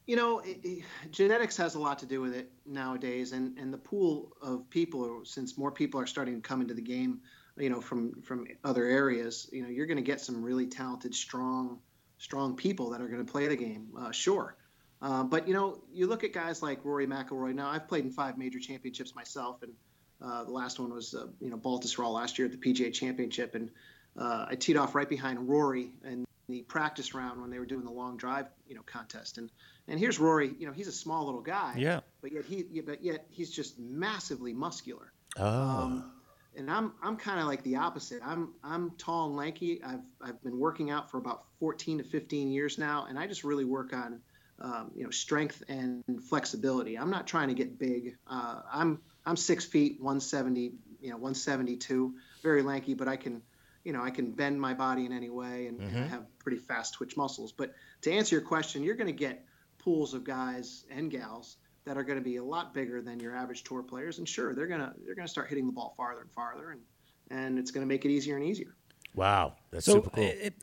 [0.08, 3.74] You know, it, it- genetics has a lot to do with it nowadays, and, and
[3.74, 7.22] the pool of people, since more people are starting to come into the game,
[7.58, 11.16] you know, from from other areas, you know, you're going to get some really talented,
[11.16, 11.80] strong,
[12.18, 13.88] strong people that are going to play the game.
[13.98, 14.58] Uh, sure,
[15.06, 17.54] uh, but you know, you look at guys like Rory McIlroy.
[17.54, 19.72] Now, I've played in five major championships myself, and
[20.20, 23.54] uh, the last one was uh, you know Baltusrol last year at the PGA Championship,
[23.54, 23.70] and
[24.18, 27.86] uh, I teed off right behind Rory in the practice round when they were doing
[27.86, 29.38] the long drive, you know, contest.
[29.38, 29.52] And
[29.88, 30.56] and here's Rory.
[30.58, 31.76] You know, he's a small little guy.
[31.78, 32.00] Yeah.
[32.24, 35.14] But yet he, but yet he's just massively muscular.
[35.38, 36.12] Oh, Um,
[36.58, 38.22] and I'm I'm kind of like the opposite.
[38.26, 39.84] I'm I'm tall and lanky.
[39.84, 43.44] I've I've been working out for about 14 to 15 years now, and I just
[43.44, 44.22] really work on
[44.60, 46.98] um, you know strength and flexibility.
[46.98, 48.18] I'm not trying to get big.
[48.28, 53.42] Uh, I'm I'm six feet, 170, you know, 172, very lanky, but I can
[53.84, 56.58] you know I can bend my body in any way, and, and I have pretty
[56.58, 57.52] fast twitch muscles.
[57.52, 59.46] But to answer your question, you're going to get
[59.78, 63.36] pools of guys and gals that are going to be a lot bigger than your
[63.36, 64.18] average tour players.
[64.18, 66.82] And sure, they're gonna they're gonna start hitting the ball farther and farther, and
[67.30, 68.76] and it's going to make it easier and easier.
[69.16, 70.24] wow, that's So super cool.
[70.24, 70.54] it,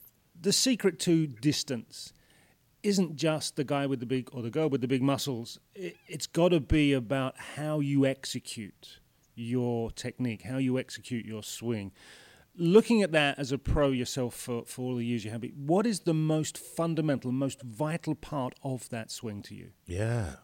[0.41, 2.13] the secret to distance
[2.83, 5.59] isn't just the guy with the big or the girl with the big muscles.
[5.75, 9.01] It, it's got to be about how you execute
[9.35, 11.93] your technique, how you execute your swing.
[12.55, 15.87] Looking at that as a pro yourself for, for all the years you have, what
[15.87, 19.71] is the most fundamental, most vital part of that swing to you?
[19.87, 20.37] Yeah.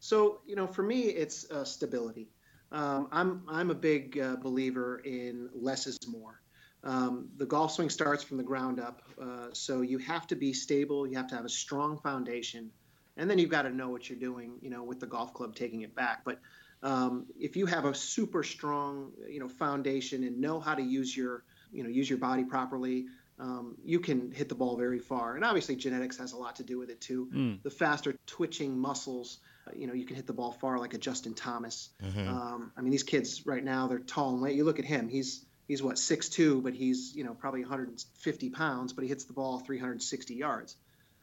[0.00, 2.28] So, you know, for me, it's uh, stability.
[2.72, 6.40] Um, I'm, I'm a big uh, believer in less is more.
[6.84, 9.02] Um, the golf swing starts from the ground up.
[9.20, 11.06] Uh, so you have to be stable.
[11.06, 12.70] You have to have a strong foundation,
[13.16, 14.58] and then you've got to know what you're doing.
[14.60, 16.24] You know, with the golf club taking it back.
[16.24, 16.40] But
[16.82, 21.16] um, if you have a super strong, you know, foundation and know how to use
[21.16, 23.06] your, you know, use your body properly,
[23.38, 25.34] um, you can hit the ball very far.
[25.36, 27.28] And obviously, genetics has a lot to do with it too.
[27.34, 27.62] Mm.
[27.62, 30.98] The faster twitching muscles, uh, you know, you can hit the ball far, like a
[30.98, 31.88] Justin Thomas.
[32.04, 32.28] Mm-hmm.
[32.28, 34.54] Um, I mean, these kids right now, they're tall and late.
[34.54, 38.50] You look at him; he's he's what six two, but he's you know probably 150
[38.50, 40.76] pounds, but he hits the ball 360 yards.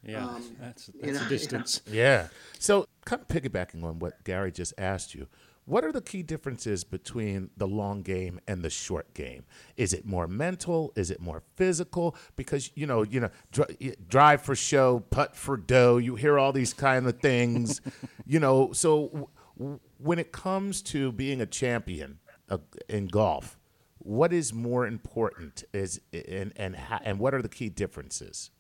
[0.04, 1.82] Yeah, um, that's that's you know, a distance.
[1.86, 2.00] You know.
[2.00, 2.28] Yeah.
[2.60, 5.28] So, kind of piggybacking on what Gary just asked you,
[5.66, 9.46] what are the key differences between the long game and the short game?
[9.78, 10.92] Is it more mental?
[10.96, 12.16] Is it more physical?
[12.36, 13.78] Because you know, you know, dr-
[14.08, 15.98] drive for show, putt for dough.
[15.98, 17.80] You hear all these kind of things,
[18.26, 18.72] you know.
[18.74, 22.18] So, w- when it comes to being a champion
[22.50, 22.58] uh,
[22.90, 23.60] in golf,
[24.04, 28.52] what is more important is and and and what are the key differences?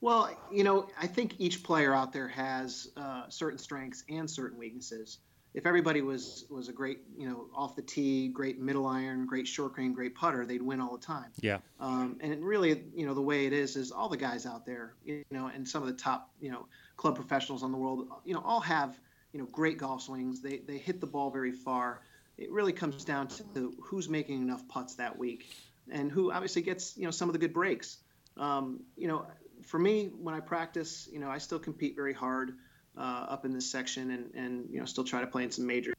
[0.00, 4.58] Well, you know, I think each player out there has uh, certain strengths and certain
[4.58, 5.18] weaknesses.
[5.54, 9.46] If everybody was was a great, you know, off the tee, great middle iron, great
[9.46, 11.30] short game, great putter, they'd win all the time.
[11.40, 11.58] Yeah.
[11.78, 14.94] Um, and really, you know, the way it is is all the guys out there,
[15.04, 18.34] you know, and some of the top, you know, club professionals on the world, you
[18.34, 18.98] know, all have,
[19.32, 20.42] you know, great golf swings.
[20.42, 22.02] They they hit the ball very far
[22.36, 25.54] it really comes down to who's making enough putts that week
[25.90, 27.98] and who obviously gets you know some of the good breaks.
[28.36, 29.26] Um, you know,
[29.62, 32.54] for me, when I practice, you know, I still compete very hard
[32.96, 35.66] uh, up in this section and and you know still try to play in some
[35.66, 35.94] majors.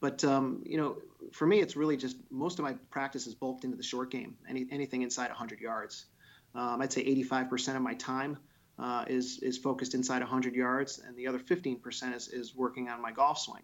[0.00, 0.96] But um, you know,
[1.32, 4.36] for me, it's really just most of my practice is bulked into the short game.
[4.48, 6.06] Any anything inside 100 yards.
[6.52, 8.36] Um, I'd say 85% of my time
[8.78, 13.00] uh, is is focused inside 100 yards, and the other 15% is is working on
[13.00, 13.62] my golf swing.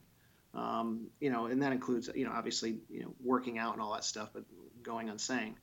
[0.57, 3.93] Um, you know, and that includes, you know, obviously, you know, working out and all
[3.93, 4.45] that stuff, but
[4.83, 5.57] going on saying.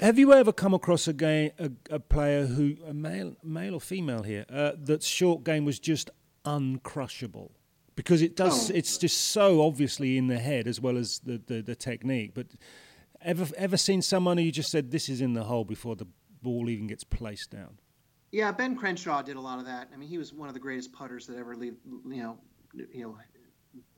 [0.00, 3.80] Have you ever come across a game, a, a player who, a male, male or
[3.80, 6.10] female here, uh, that short game was just
[6.44, 7.50] uncrushable?
[7.96, 8.74] Because it does, oh.
[8.74, 12.32] it's just so obviously in the head as well as the, the, the technique.
[12.32, 12.46] But
[13.20, 16.06] ever ever seen someone who you just said this is in the hole before the
[16.40, 17.78] ball even gets placed down?
[18.32, 19.88] Yeah, Ben Crenshaw did a lot of that.
[19.92, 22.38] I mean, he was one of the greatest putters that ever leave, you know,
[22.72, 23.18] you know,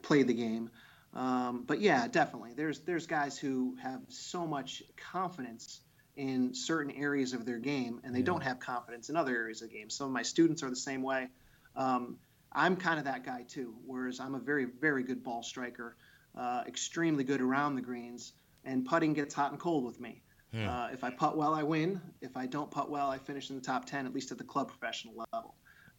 [0.02, 0.70] played the game.
[1.14, 2.54] Um, but yeah, definitely.
[2.54, 5.80] There's there's guys who have so much confidence
[6.16, 8.24] in certain areas of their game, and they yeah.
[8.24, 9.90] don't have confidence in other areas of the game.
[9.90, 11.28] Some of my students are the same way.
[11.76, 12.18] Um,
[12.50, 13.74] I'm kind of that guy too.
[13.86, 15.96] Whereas I'm a very very good ball striker,
[16.36, 18.32] uh, extremely good around the greens,
[18.64, 20.22] and putting gets hot and cold with me.
[20.52, 20.84] Yeah.
[20.84, 22.00] Uh, if I putt well, I win.
[22.20, 24.44] If I don't putt well, I finish in the top ten, at least at the
[24.44, 25.54] club professional level.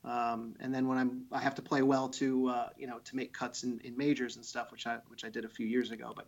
[0.05, 3.15] Um, and then when I'm, I have to play well to, uh, you know, to
[3.15, 5.91] make cuts in, in majors and stuff, which I, which I did a few years
[5.91, 6.13] ago.
[6.15, 6.27] But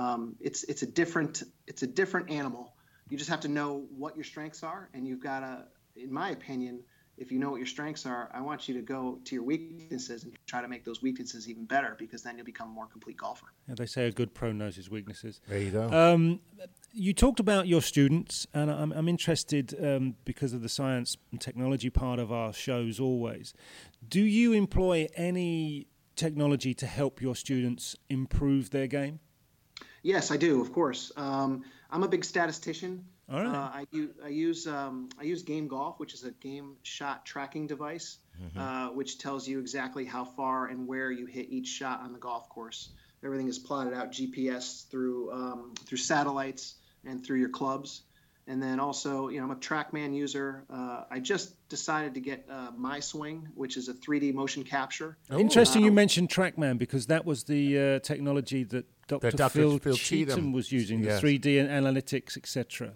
[0.00, 2.74] um, it's, it's a different, it's a different animal.
[3.08, 5.64] You just have to know what your strengths are, and you've got to,
[5.96, 6.80] in my opinion,
[7.18, 10.24] if you know what your strengths are, I want you to go to your weaknesses
[10.24, 13.16] and try to make those weaknesses even better because then you'll become a more complete
[13.16, 13.46] golfer.
[13.68, 15.40] Yeah, they say a good pro knows his weaknesses.
[15.48, 15.88] There you go.
[15.88, 16.40] Um,
[16.92, 21.40] you talked about your students, and I'm, I'm interested um, because of the science and
[21.40, 23.54] technology part of our shows always.
[24.06, 25.86] Do you employ any
[26.16, 29.20] technology to help your students improve their game?
[30.02, 31.12] Yes, I do, of course.
[31.16, 33.06] Um, I'm a big statistician.
[33.30, 33.48] All right.
[33.48, 37.26] Uh, I, use I use um, I use Game Golf, which is a game shot
[37.26, 38.58] tracking device, mm-hmm.
[38.58, 42.18] uh, which tells you exactly how far and where you hit each shot on the
[42.18, 42.90] golf course.
[43.24, 48.02] Everything is plotted out GPS through um, through satellites and through your clubs.
[48.48, 50.64] And then also, you know, I'm a TrackMan user.
[50.70, 55.16] Uh, I just decided to get uh, MySwing, which is a 3D motion capture.
[55.30, 55.38] Oh.
[55.40, 59.32] Interesting, you uh, mentioned TrackMan because that was the uh, technology that Dr.
[59.32, 59.50] Dr.
[59.50, 61.20] Phil, Phil Cheetham, Cheetham was using, yes.
[61.20, 62.92] the 3D analytics, etc.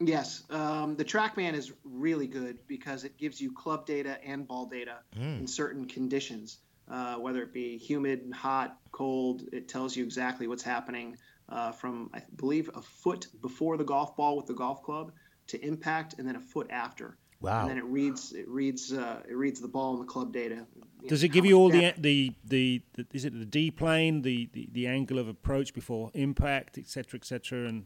[0.00, 4.66] Yes, um, the TrackMan is really good because it gives you club data and ball
[4.66, 5.40] data mm.
[5.40, 6.58] in certain conditions,
[6.90, 9.42] uh, whether it be humid, hot, cold.
[9.52, 11.16] It tells you exactly what's happening
[11.48, 15.12] uh, from, I believe, a foot before the golf ball with the golf club
[15.48, 17.16] to impact, and then a foot after.
[17.40, 17.60] Wow.
[17.60, 20.66] And then it reads it reads uh, it reads the ball and the club data.
[21.06, 24.22] Does know, it give you all the, the the the is it the D plane,
[24.22, 27.84] the, the the angle of approach before impact, etc., etc., and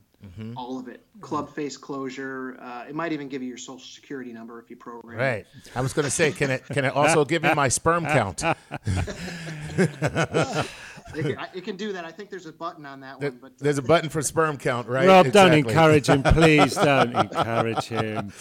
[0.56, 1.04] all of it?
[1.20, 2.56] Club face closure.
[2.60, 5.18] Uh, it might even give you your social security number if you program.
[5.18, 5.22] it.
[5.22, 5.46] Right.
[5.74, 8.42] I was going to say, can it can it also give me my sperm count?
[11.14, 12.04] It, can- it can do that.
[12.04, 14.88] I think there's a button on that one, but There's a button for sperm count,
[14.88, 15.06] right?
[15.06, 16.74] Rob, don't encourage him, please.
[16.74, 18.32] Don't encourage him.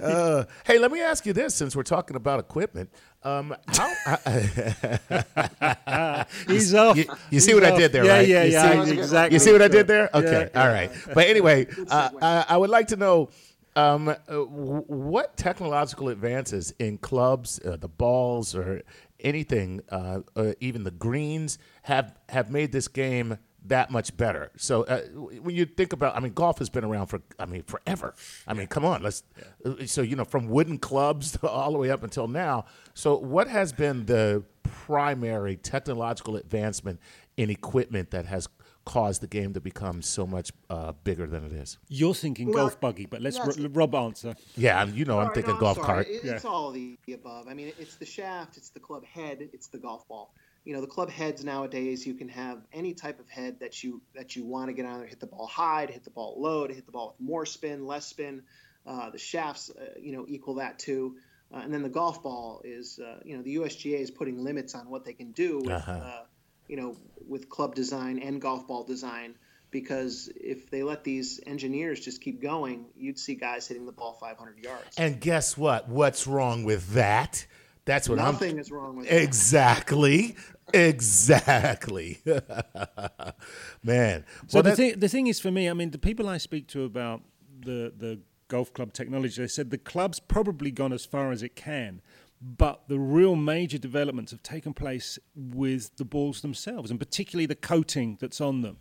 [0.00, 2.90] Uh, hey, let me ask you this: since we're talking about equipment,
[3.22, 3.92] um, how
[6.48, 6.96] He's off.
[6.96, 8.28] you, you see He's what I did there, yeah, right?
[8.28, 9.34] Yeah, You yeah, see- exactly.
[9.34, 10.10] You see what I did there?
[10.14, 10.90] Okay, Yeah, all right.
[11.14, 13.30] But anyway, uh, I, I would like to know
[13.74, 18.82] um, uh, what technological advances in clubs, uh, the balls, or
[19.26, 24.50] anything, uh, uh, even the greens, have have made this game that much better.
[24.56, 25.00] So uh,
[25.46, 28.14] when you think about, I mean, golf has been around for, I mean, forever.
[28.46, 29.24] I mean, come on, let's.
[29.64, 32.66] uh, So you know, from wooden clubs all the way up until now.
[32.94, 37.00] So what has been the primary technological advancement
[37.36, 38.48] in equipment that has
[38.86, 41.76] caused the game to become so much uh, bigger than it is?
[41.88, 43.58] You're thinking Well, golf buggy, but let's yes.
[43.58, 44.34] Ro- Rob answer.
[44.56, 45.86] Yeah, I'm- you know, I'm thinking no, golf sorry.
[45.86, 46.06] cart.
[46.08, 47.48] It- It's all of the above.
[47.48, 50.32] I mean, it's the shaft, it's the club head, it's the golf ball.
[50.64, 54.00] You know, the club heads nowadays, you can have any type of head that you
[54.14, 56.34] that you want to get on there, hit the ball high, to hit the ball
[56.40, 58.42] low, to hit the ball with more spin, less spin.
[58.86, 61.16] Uh, the shafts, uh, you know, equal that too.
[61.52, 64.74] Uh, and then the golf ball is, uh, you know, the USGA is putting limits
[64.74, 66.22] on what they can do with, Uh-huh.
[66.68, 66.96] You know,
[67.28, 69.34] with club design and golf ball design.
[69.72, 74.16] Because if they let these engineers just keep going, you'd see guys hitting the ball
[74.20, 74.96] 500 yards.
[74.96, 75.88] And guess what?
[75.88, 77.46] What's wrong with that?
[77.84, 78.34] That's what Nothing I'm.
[78.34, 79.22] Nothing is wrong with that.
[79.22, 80.36] Exactly.
[80.72, 82.20] Exactly.
[83.82, 84.24] Man.
[84.46, 86.38] So Well, the that- thing, the thing is for me, I mean, the people I
[86.38, 87.22] speak to about
[87.60, 91.56] the the golf club technology, they said the club's probably gone as far as it
[91.56, 92.00] can,
[92.40, 97.54] but the real major developments have taken place with the balls themselves, and particularly the
[97.54, 98.78] coating that's on them.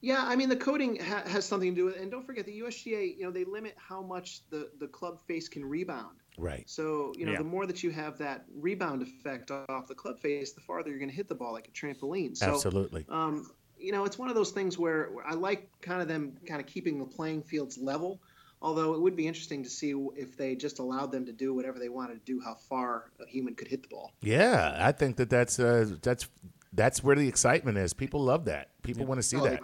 [0.00, 2.44] Yeah, I mean the coating ha- has something to do with it, and don't forget
[2.44, 3.16] the USGA.
[3.16, 6.16] You know they limit how much the the club face can rebound.
[6.36, 6.68] right.
[6.68, 7.38] So you know Yeah.
[7.38, 10.98] the more that you have that rebound effect off the club face, the farther you're
[10.98, 12.36] going to hit the ball like a trampoline.
[12.36, 13.06] So, Absolutely.
[13.08, 16.36] Um, you know, it's one of those things where, where I like kind of them
[16.46, 18.20] kind of keeping the playing fields level.
[18.64, 21.78] Although it would be interesting to see if they just allowed them to do whatever
[21.78, 24.10] they wanted to do, how far a human could hit the ball.
[24.22, 26.26] Yeah, I think that that's uh, that's
[26.72, 27.92] that's where the excitement is.
[27.92, 28.70] People love that.
[28.82, 29.60] People want to see Oh, they that.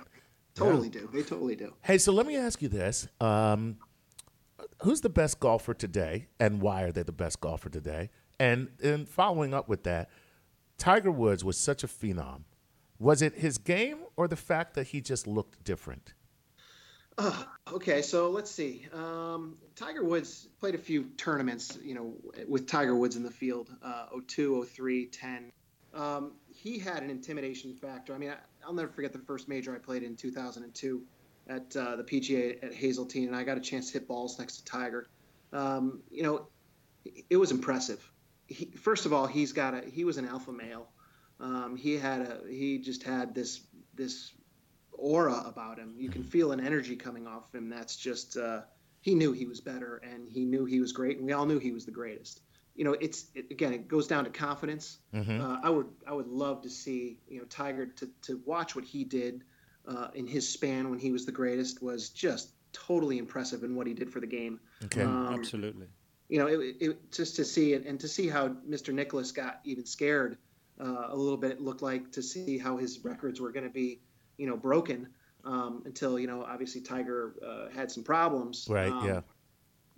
[0.54, 1.08] Totally do.
[1.14, 1.72] They totally do.
[1.80, 3.78] Hey, so let me ask you this: um,
[4.82, 8.10] Who's the best golfer today, and why are they the best golfer today?
[8.38, 10.10] And and following up with that,
[10.76, 12.42] Tiger Woods was such a phenom.
[12.98, 16.12] Was it his game or the fact that he just looked different?
[17.20, 17.34] Uh,
[17.74, 18.86] okay, so let's see.
[18.94, 22.14] Um, Tiger Woods played a few tournaments, you know,
[22.48, 25.52] with Tiger Woods in the field, uh, 02, 03, 10.
[25.92, 28.14] Um, he had an intimidation factor.
[28.14, 31.02] I mean, I, I'll never forget the first major I played in 2002
[31.46, 34.56] at uh, the PGA at Hazeltine, and I got a chance to hit balls next
[34.56, 35.06] to Tiger.
[35.52, 36.46] Um, you know,
[37.28, 38.02] it was impressive.
[38.46, 40.88] He, first of all, he's got a he was an alpha male.
[41.38, 43.60] Um, he had a he just had this
[43.94, 44.32] this
[45.00, 45.94] aura about him.
[45.96, 47.68] You can feel an energy coming off him.
[47.68, 48.62] That's just uh,
[49.00, 51.58] he knew he was better, and he knew he was great, and we all knew
[51.58, 52.40] he was the greatest.
[52.74, 54.98] You know, it's it, again, it goes down to confidence.
[55.40, 58.84] Uh, I would I would love to see you know Tiger to to watch what
[58.84, 59.44] he did
[59.86, 63.86] uh, in his span when he was the greatest was just totally impressive in what
[63.86, 64.60] he did for the game.
[64.84, 65.02] Okay.
[65.02, 65.86] Um, Absolutely.
[66.28, 68.94] you know, it, it, just to see it and to see how Mr.
[68.94, 70.38] Nicklaus got even scared
[70.80, 73.72] uh, a little bit, it looked like to see how his records were going to
[73.72, 74.00] be,
[74.40, 75.06] you know, broken
[75.44, 78.66] um, until, you know, obviously Tiger uh, had some problems.
[78.68, 78.90] Right.
[78.90, 79.20] Um, yeah.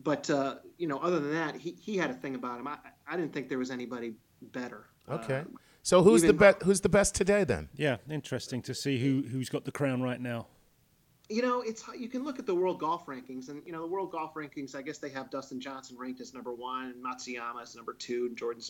[0.02, 2.66] But, uh, you know, other than that, he, he had a thing about him.
[2.68, 2.76] I,
[3.06, 4.86] I didn't think there was anybody better.
[5.08, 5.40] Okay.
[5.40, 6.62] Um, So who's the even- best?
[6.62, 7.68] Who's the best today then?
[7.74, 10.46] Yeah, interesting to see who who's got the crown right now.
[11.28, 13.92] you know, it's you can look at the world golf rankings, and you know the
[13.94, 14.74] world golf rankings.
[14.76, 18.26] I guess they have Dustin Johnson ranked as number one, and Matsuyama as number two,
[18.28, 18.62] and Jordan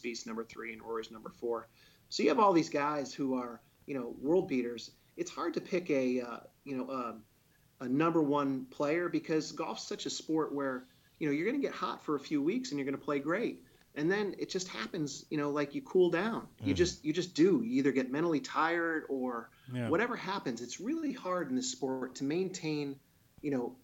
[0.00, 1.68] Spieth number three, and Rory's number four.
[2.08, 4.92] So you have all these guys who are you know world beaters.
[5.16, 9.86] It's hard to pick a uh, you know a, a number one player because golf's
[9.86, 10.84] such a sport where
[11.18, 13.04] you know you're going to get hot for a few weeks and you're going to
[13.04, 13.62] play great.
[13.96, 16.48] And then it just happens you know like you cool down.
[16.62, 17.62] You just you just do.
[17.64, 19.88] You either get mentally tired or Yeah.
[19.88, 20.60] whatever happens.
[20.62, 22.96] It's really hard in this sport to maintain
[23.40, 23.76] you know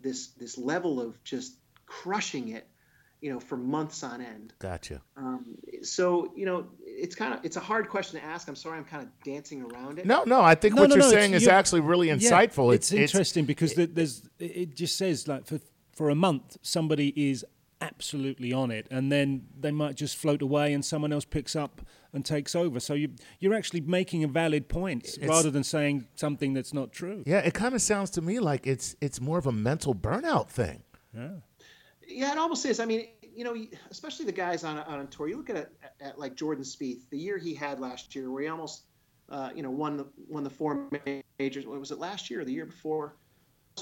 [0.00, 1.56] this this level of just
[1.86, 2.68] crushing it
[3.20, 4.52] you know for months on end.
[4.60, 5.02] Gotcha.
[5.16, 6.66] um, so you know
[7.04, 9.60] it's kind of it's a hard question to ask i'm sorry i'm kind of dancing
[9.62, 10.40] around it No, no.
[10.40, 12.74] I think No, what no, you're no, saying is you're- actually really Yeah, insightful.
[12.74, 15.58] it's, interesting because the- there's it it just says like for
[15.98, 17.44] for a month, somebody is
[17.80, 21.80] absolutely on it, and then they might just float away, and someone else picks up
[22.12, 22.80] and takes over.
[22.80, 23.08] So you
[23.40, 27.22] you're actually making a valid point rather than saying something that's not true.
[27.26, 30.48] Yeah, it kind of sounds to me like it's it's more of a mental burnout
[30.50, 30.82] thing.
[31.14, 31.28] Yeah.
[32.08, 32.78] Yeah, it almost is.
[32.78, 33.54] I mean, you know,
[33.90, 35.28] especially the guys on on tour.
[35.28, 35.70] You look at,
[36.00, 38.84] at like Jordan Spieth, the year he had last year, where he almost,
[39.28, 40.88] uh, you know, won the won the four
[41.38, 41.66] majors.
[41.66, 43.16] What was it last year or the year before?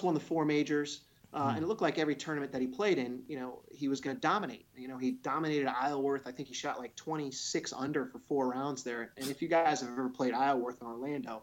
[0.03, 1.03] Won the four majors,
[1.33, 4.01] uh, and it looked like every tournament that he played in, you know, he was
[4.01, 4.67] going to dominate.
[4.77, 6.27] You know, he dominated Isleworth.
[6.27, 9.13] I think he shot like 26 under for four rounds there.
[9.17, 11.43] And if you guys have ever played Isleworth in Orlando,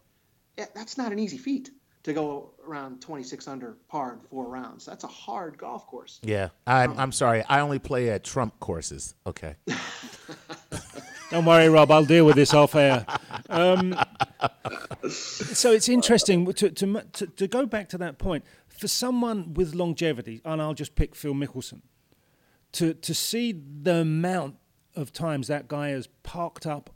[0.58, 1.72] yeah, that's not an easy feat
[2.04, 4.86] to go around 26 under par in four rounds.
[4.86, 6.20] That's a hard golf course.
[6.24, 7.44] Yeah, I'm, I'm sorry.
[7.48, 9.16] I only play at Trump courses.
[9.26, 9.56] Okay.
[11.32, 11.92] Don't worry, Rob.
[11.92, 13.06] I'll deal with this off air.
[13.50, 13.98] Um,
[15.10, 18.44] so it's interesting to, to, to, to go back to that point.
[18.68, 21.82] For someone with longevity, and I'll just pick Phil Mickelson,
[22.74, 24.56] to, to see the amount
[24.96, 26.90] of times that guy has parked up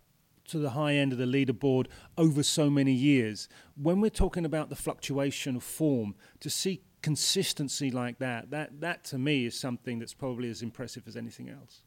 [0.48, 1.88] to the high end of the leaderboard
[2.18, 3.48] over so many years.
[3.76, 9.04] When we're talking about the fluctuation of form, to see consistency like that, that that
[9.06, 11.82] to me is something that's probably as impressive as anything else.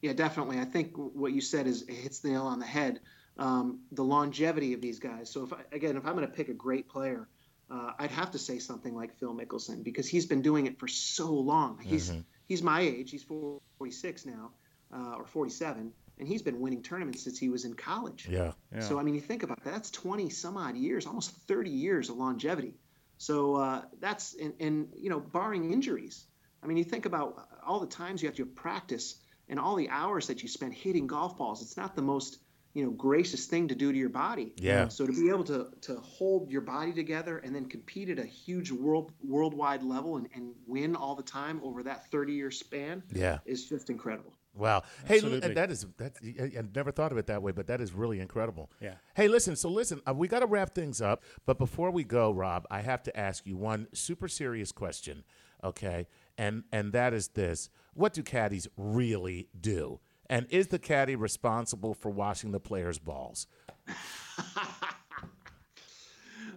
[0.00, 0.60] Yeah, definitely.
[0.60, 3.00] I think what you said is hits the nail on the head.
[3.36, 5.30] Um, the longevity of these guys.
[5.30, 7.28] So if I, again, if I'm going to pick a great player,
[7.70, 10.88] uh, I'd have to say something like Phil Mickelson because he's been doing it for
[10.88, 11.78] so long.
[11.80, 12.20] He's mm-hmm.
[12.46, 13.10] he's my age.
[13.12, 14.50] He's 46 now,
[14.92, 18.26] uh, or 47 and he's been winning tournaments since he was in college.
[18.28, 18.52] Yeah.
[18.72, 18.80] yeah.
[18.80, 19.72] So I mean, you think about that.
[19.72, 22.74] That's 20 some odd years, almost 30 years of longevity.
[23.18, 26.24] So uh, that's and, and you know, barring injuries.
[26.62, 29.16] I mean, you think about all the times you have to practice
[29.48, 31.62] and all the hours that you spend hitting golf balls.
[31.62, 32.38] It's not the most
[32.74, 34.52] you know gracious thing to do to your body.
[34.56, 34.88] Yeah.
[34.88, 38.24] So to be able to to hold your body together and then compete at a
[38.24, 43.02] huge world worldwide level and, and win all the time over that 30 year span.
[43.12, 43.38] Yeah.
[43.46, 44.37] Is just incredible.
[44.58, 44.82] Wow.
[45.06, 46.16] Hey, that is that.
[46.22, 48.70] I never thought of it that way, but that is really incredible.
[48.80, 48.94] Yeah.
[49.14, 49.54] Hey, listen.
[49.54, 52.80] So listen, uh, we got to wrap things up, but before we go, Rob, I
[52.80, 55.22] have to ask you one super serious question.
[55.62, 56.06] Okay,
[56.36, 60.00] and and that is this: What do caddies really do?
[60.28, 63.46] And is the caddy responsible for washing the players' balls?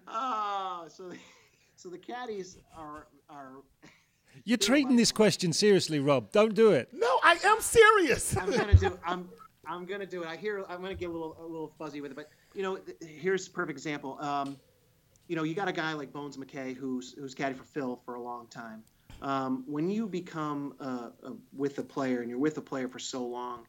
[0.08, 1.12] oh, so
[1.76, 3.64] so the caddies are are
[4.44, 6.32] you're treating this question seriously, Rob.
[6.32, 6.90] Don't do it.
[6.94, 8.36] No, I am serious.
[8.38, 8.98] I'm gonna do.
[9.06, 9.30] I'm.
[9.68, 10.28] I'm gonna do it.
[10.28, 10.64] I hear.
[10.68, 13.52] I'm gonna get a little a little fuzzy with it, but you know, here's a
[13.52, 14.18] perfect example.
[14.20, 14.58] Um,
[15.28, 18.16] you know, you got a guy like Bones McKay who's who's caddy for Phil for
[18.16, 18.84] a long time.
[19.22, 23.00] Um, when you become uh, uh, with a player and you're with a player for
[23.00, 23.66] so long,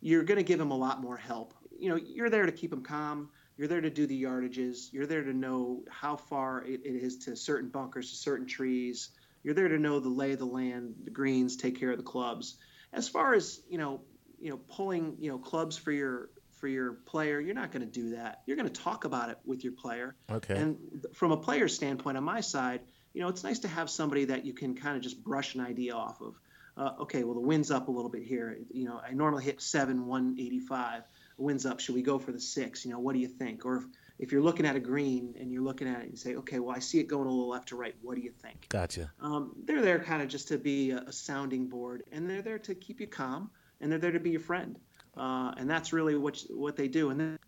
[0.00, 1.54] you're going to give him a lot more help.
[1.78, 3.28] You know, you're there to keep him calm.
[3.56, 4.92] You're there to do the yardages.
[4.92, 9.10] You're there to know how far it, it is to certain bunkers, to certain trees.
[9.44, 12.02] You're there to know the lay of the land, the greens, take care of the
[12.02, 12.56] clubs.
[12.92, 14.00] As far as you know,
[14.40, 17.92] you know, pulling you know clubs for your for your player, you're not going to
[17.92, 18.42] do that.
[18.46, 20.16] You're going to talk about it with your player.
[20.30, 20.56] Okay.
[20.56, 20.78] And
[21.12, 22.80] from a player standpoint, on my side,
[23.12, 25.60] you know, it's nice to have somebody that you can kind of just brush an
[25.60, 26.40] idea off of.
[26.76, 28.56] Uh, okay, well the wind's up a little bit here.
[28.72, 31.02] You know, I normally hit seven, 185.
[31.36, 31.80] The wind's up.
[31.80, 32.84] Should we go for the six?
[32.84, 33.64] You know, what do you think?
[33.64, 33.84] Or if,
[34.18, 36.60] if you're looking at a green and you're looking at it and you say, okay,
[36.60, 37.94] well, I see it going a little left to right.
[38.00, 38.68] What do you think?
[38.68, 39.10] Gotcha.
[39.20, 42.58] Um, they're there kind of just to be a, a, sounding board, and they're there
[42.60, 43.50] to keep you calm,
[43.80, 44.78] and they're there to be your friend.
[45.16, 47.10] Uh, and that's really what what they do.
[47.10, 47.38] And then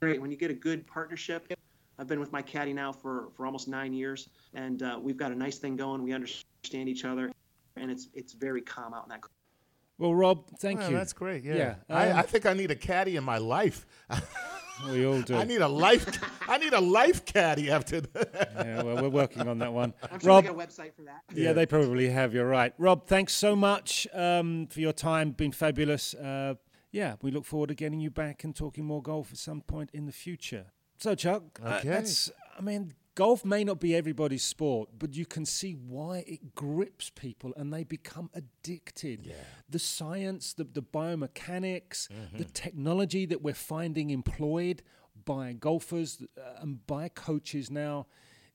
[0.00, 1.52] great when you get a good partnership.
[2.00, 5.32] I've been with my caddy now for, for almost nine years, and uh, we've got
[5.32, 6.00] a nice thing going.
[6.02, 7.32] We understand each other,
[7.76, 9.20] and it's it's very calm out in that.
[9.98, 10.96] Well, Rob, thank well, you.
[10.96, 11.42] That's great.
[11.42, 11.70] Yeah, yeah.
[11.90, 13.84] Um, I, I think I need a caddy in my life.
[14.86, 15.34] We all do.
[15.34, 16.06] I need a life.
[16.48, 18.52] I need a life caddy after that.
[18.54, 19.92] Yeah, well, we're working on that one.
[20.10, 21.22] I'm sure Rob, they got a website for that.
[21.34, 22.32] Yeah, yeah, they probably have.
[22.32, 23.06] You're right, Rob.
[23.06, 25.32] Thanks so much um, for your time.
[25.32, 26.14] Been fabulous.
[26.14, 26.54] Uh,
[26.90, 29.90] yeah, we look forward to getting you back and talking more golf at some point
[29.92, 30.66] in the future.
[30.96, 31.88] So, Chuck, uh, okay.
[31.88, 32.30] Uh, that's.
[32.58, 37.10] I mean, golf may not be everybody's sport, but you can see why it grips
[37.10, 39.26] people and they become addicted.
[39.26, 39.34] Yeah.
[39.68, 42.38] The science, the, the biomechanics, mm-hmm.
[42.38, 44.84] the technology that we're finding employed
[45.24, 48.06] by golfers uh, and by coaches now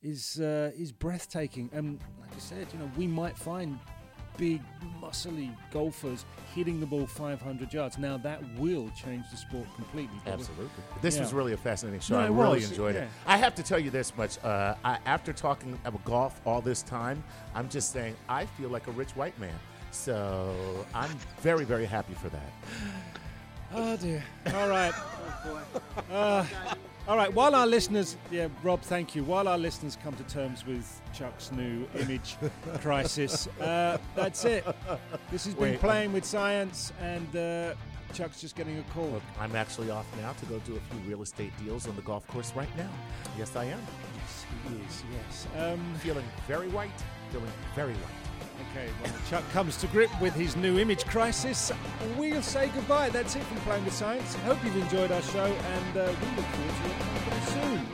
[0.01, 1.69] is uh, is breathtaking.
[1.73, 3.77] And like I said, you know, we might find
[4.37, 4.61] big,
[5.01, 7.97] muscly golfers hitting the ball 500 yards.
[7.97, 10.17] Now that will change the sport completely.
[10.25, 10.69] Absolutely.
[11.01, 11.21] This yeah.
[11.21, 12.15] was really a fascinating show.
[12.15, 12.71] No, I really was.
[12.71, 13.03] enjoyed yeah.
[13.03, 13.09] it.
[13.25, 16.81] I have to tell you this much: uh, I, after talking about golf all this
[16.81, 17.23] time,
[17.55, 19.55] I'm just saying I feel like a rich white man.
[19.91, 20.55] So
[20.93, 21.11] I'm
[21.41, 22.51] very, very happy for that.
[23.73, 24.23] Oh dear.
[24.53, 24.93] All right.
[25.45, 25.59] boy.
[26.13, 26.45] Uh,
[27.05, 29.25] All right, while our listeners, yeah, Rob, thank you.
[29.25, 32.37] While our listeners come to terms with Chuck's new image
[32.79, 34.65] crisis, uh, that's it.
[35.29, 37.73] This has been Wait, playing with science, and uh,
[38.13, 39.09] Chuck's just getting a call.
[39.09, 42.03] Look, I'm actually off now to go do a few real estate deals on the
[42.03, 42.89] golf course right now.
[43.37, 43.81] Yes, I am.
[44.15, 45.03] Yes, he is.
[45.11, 45.47] Yes.
[45.61, 47.03] Um, Feeling very white.
[47.33, 48.22] Feeling very white.
[48.75, 51.71] Okay, when Chuck comes to grip with his new image crisis,
[52.17, 53.09] we'll say goodbye.
[53.09, 54.33] That's it from Playing with Science.
[54.37, 57.85] Hope you've enjoyed our show, and uh, we look forward to your company soon.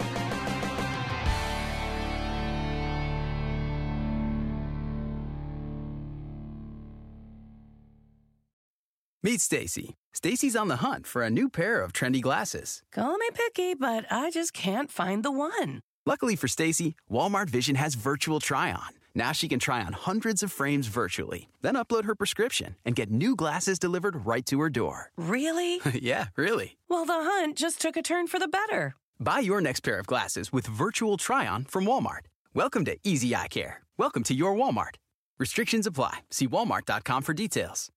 [9.21, 9.95] Meet Stacy.
[10.13, 12.83] Stacy's on the hunt for a new pair of trendy glasses.
[12.93, 15.81] Call me picky, but I just can't find the one.
[16.05, 18.98] Luckily for Stacy, Walmart Vision has virtual try on.
[19.15, 23.11] Now she can try on hundreds of frames virtually, then upload her prescription and get
[23.11, 25.11] new glasses delivered right to her door.
[25.17, 25.81] Really?
[25.93, 26.77] yeah, really.
[26.87, 28.95] Well, the hunt just took a turn for the better.
[29.19, 32.27] Buy your next pair of glasses with virtual try on from Walmart.
[32.53, 33.81] Welcome to Easy Eye Care.
[33.97, 34.95] Welcome to your Walmart.
[35.37, 36.19] Restrictions apply.
[36.31, 37.89] See walmart.com for details.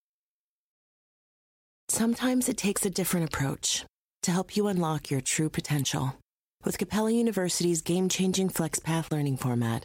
[1.88, 3.84] Sometimes it takes a different approach
[4.22, 6.16] to help you unlock your true potential.
[6.64, 9.84] With Capella University's game changing FlexPath learning format,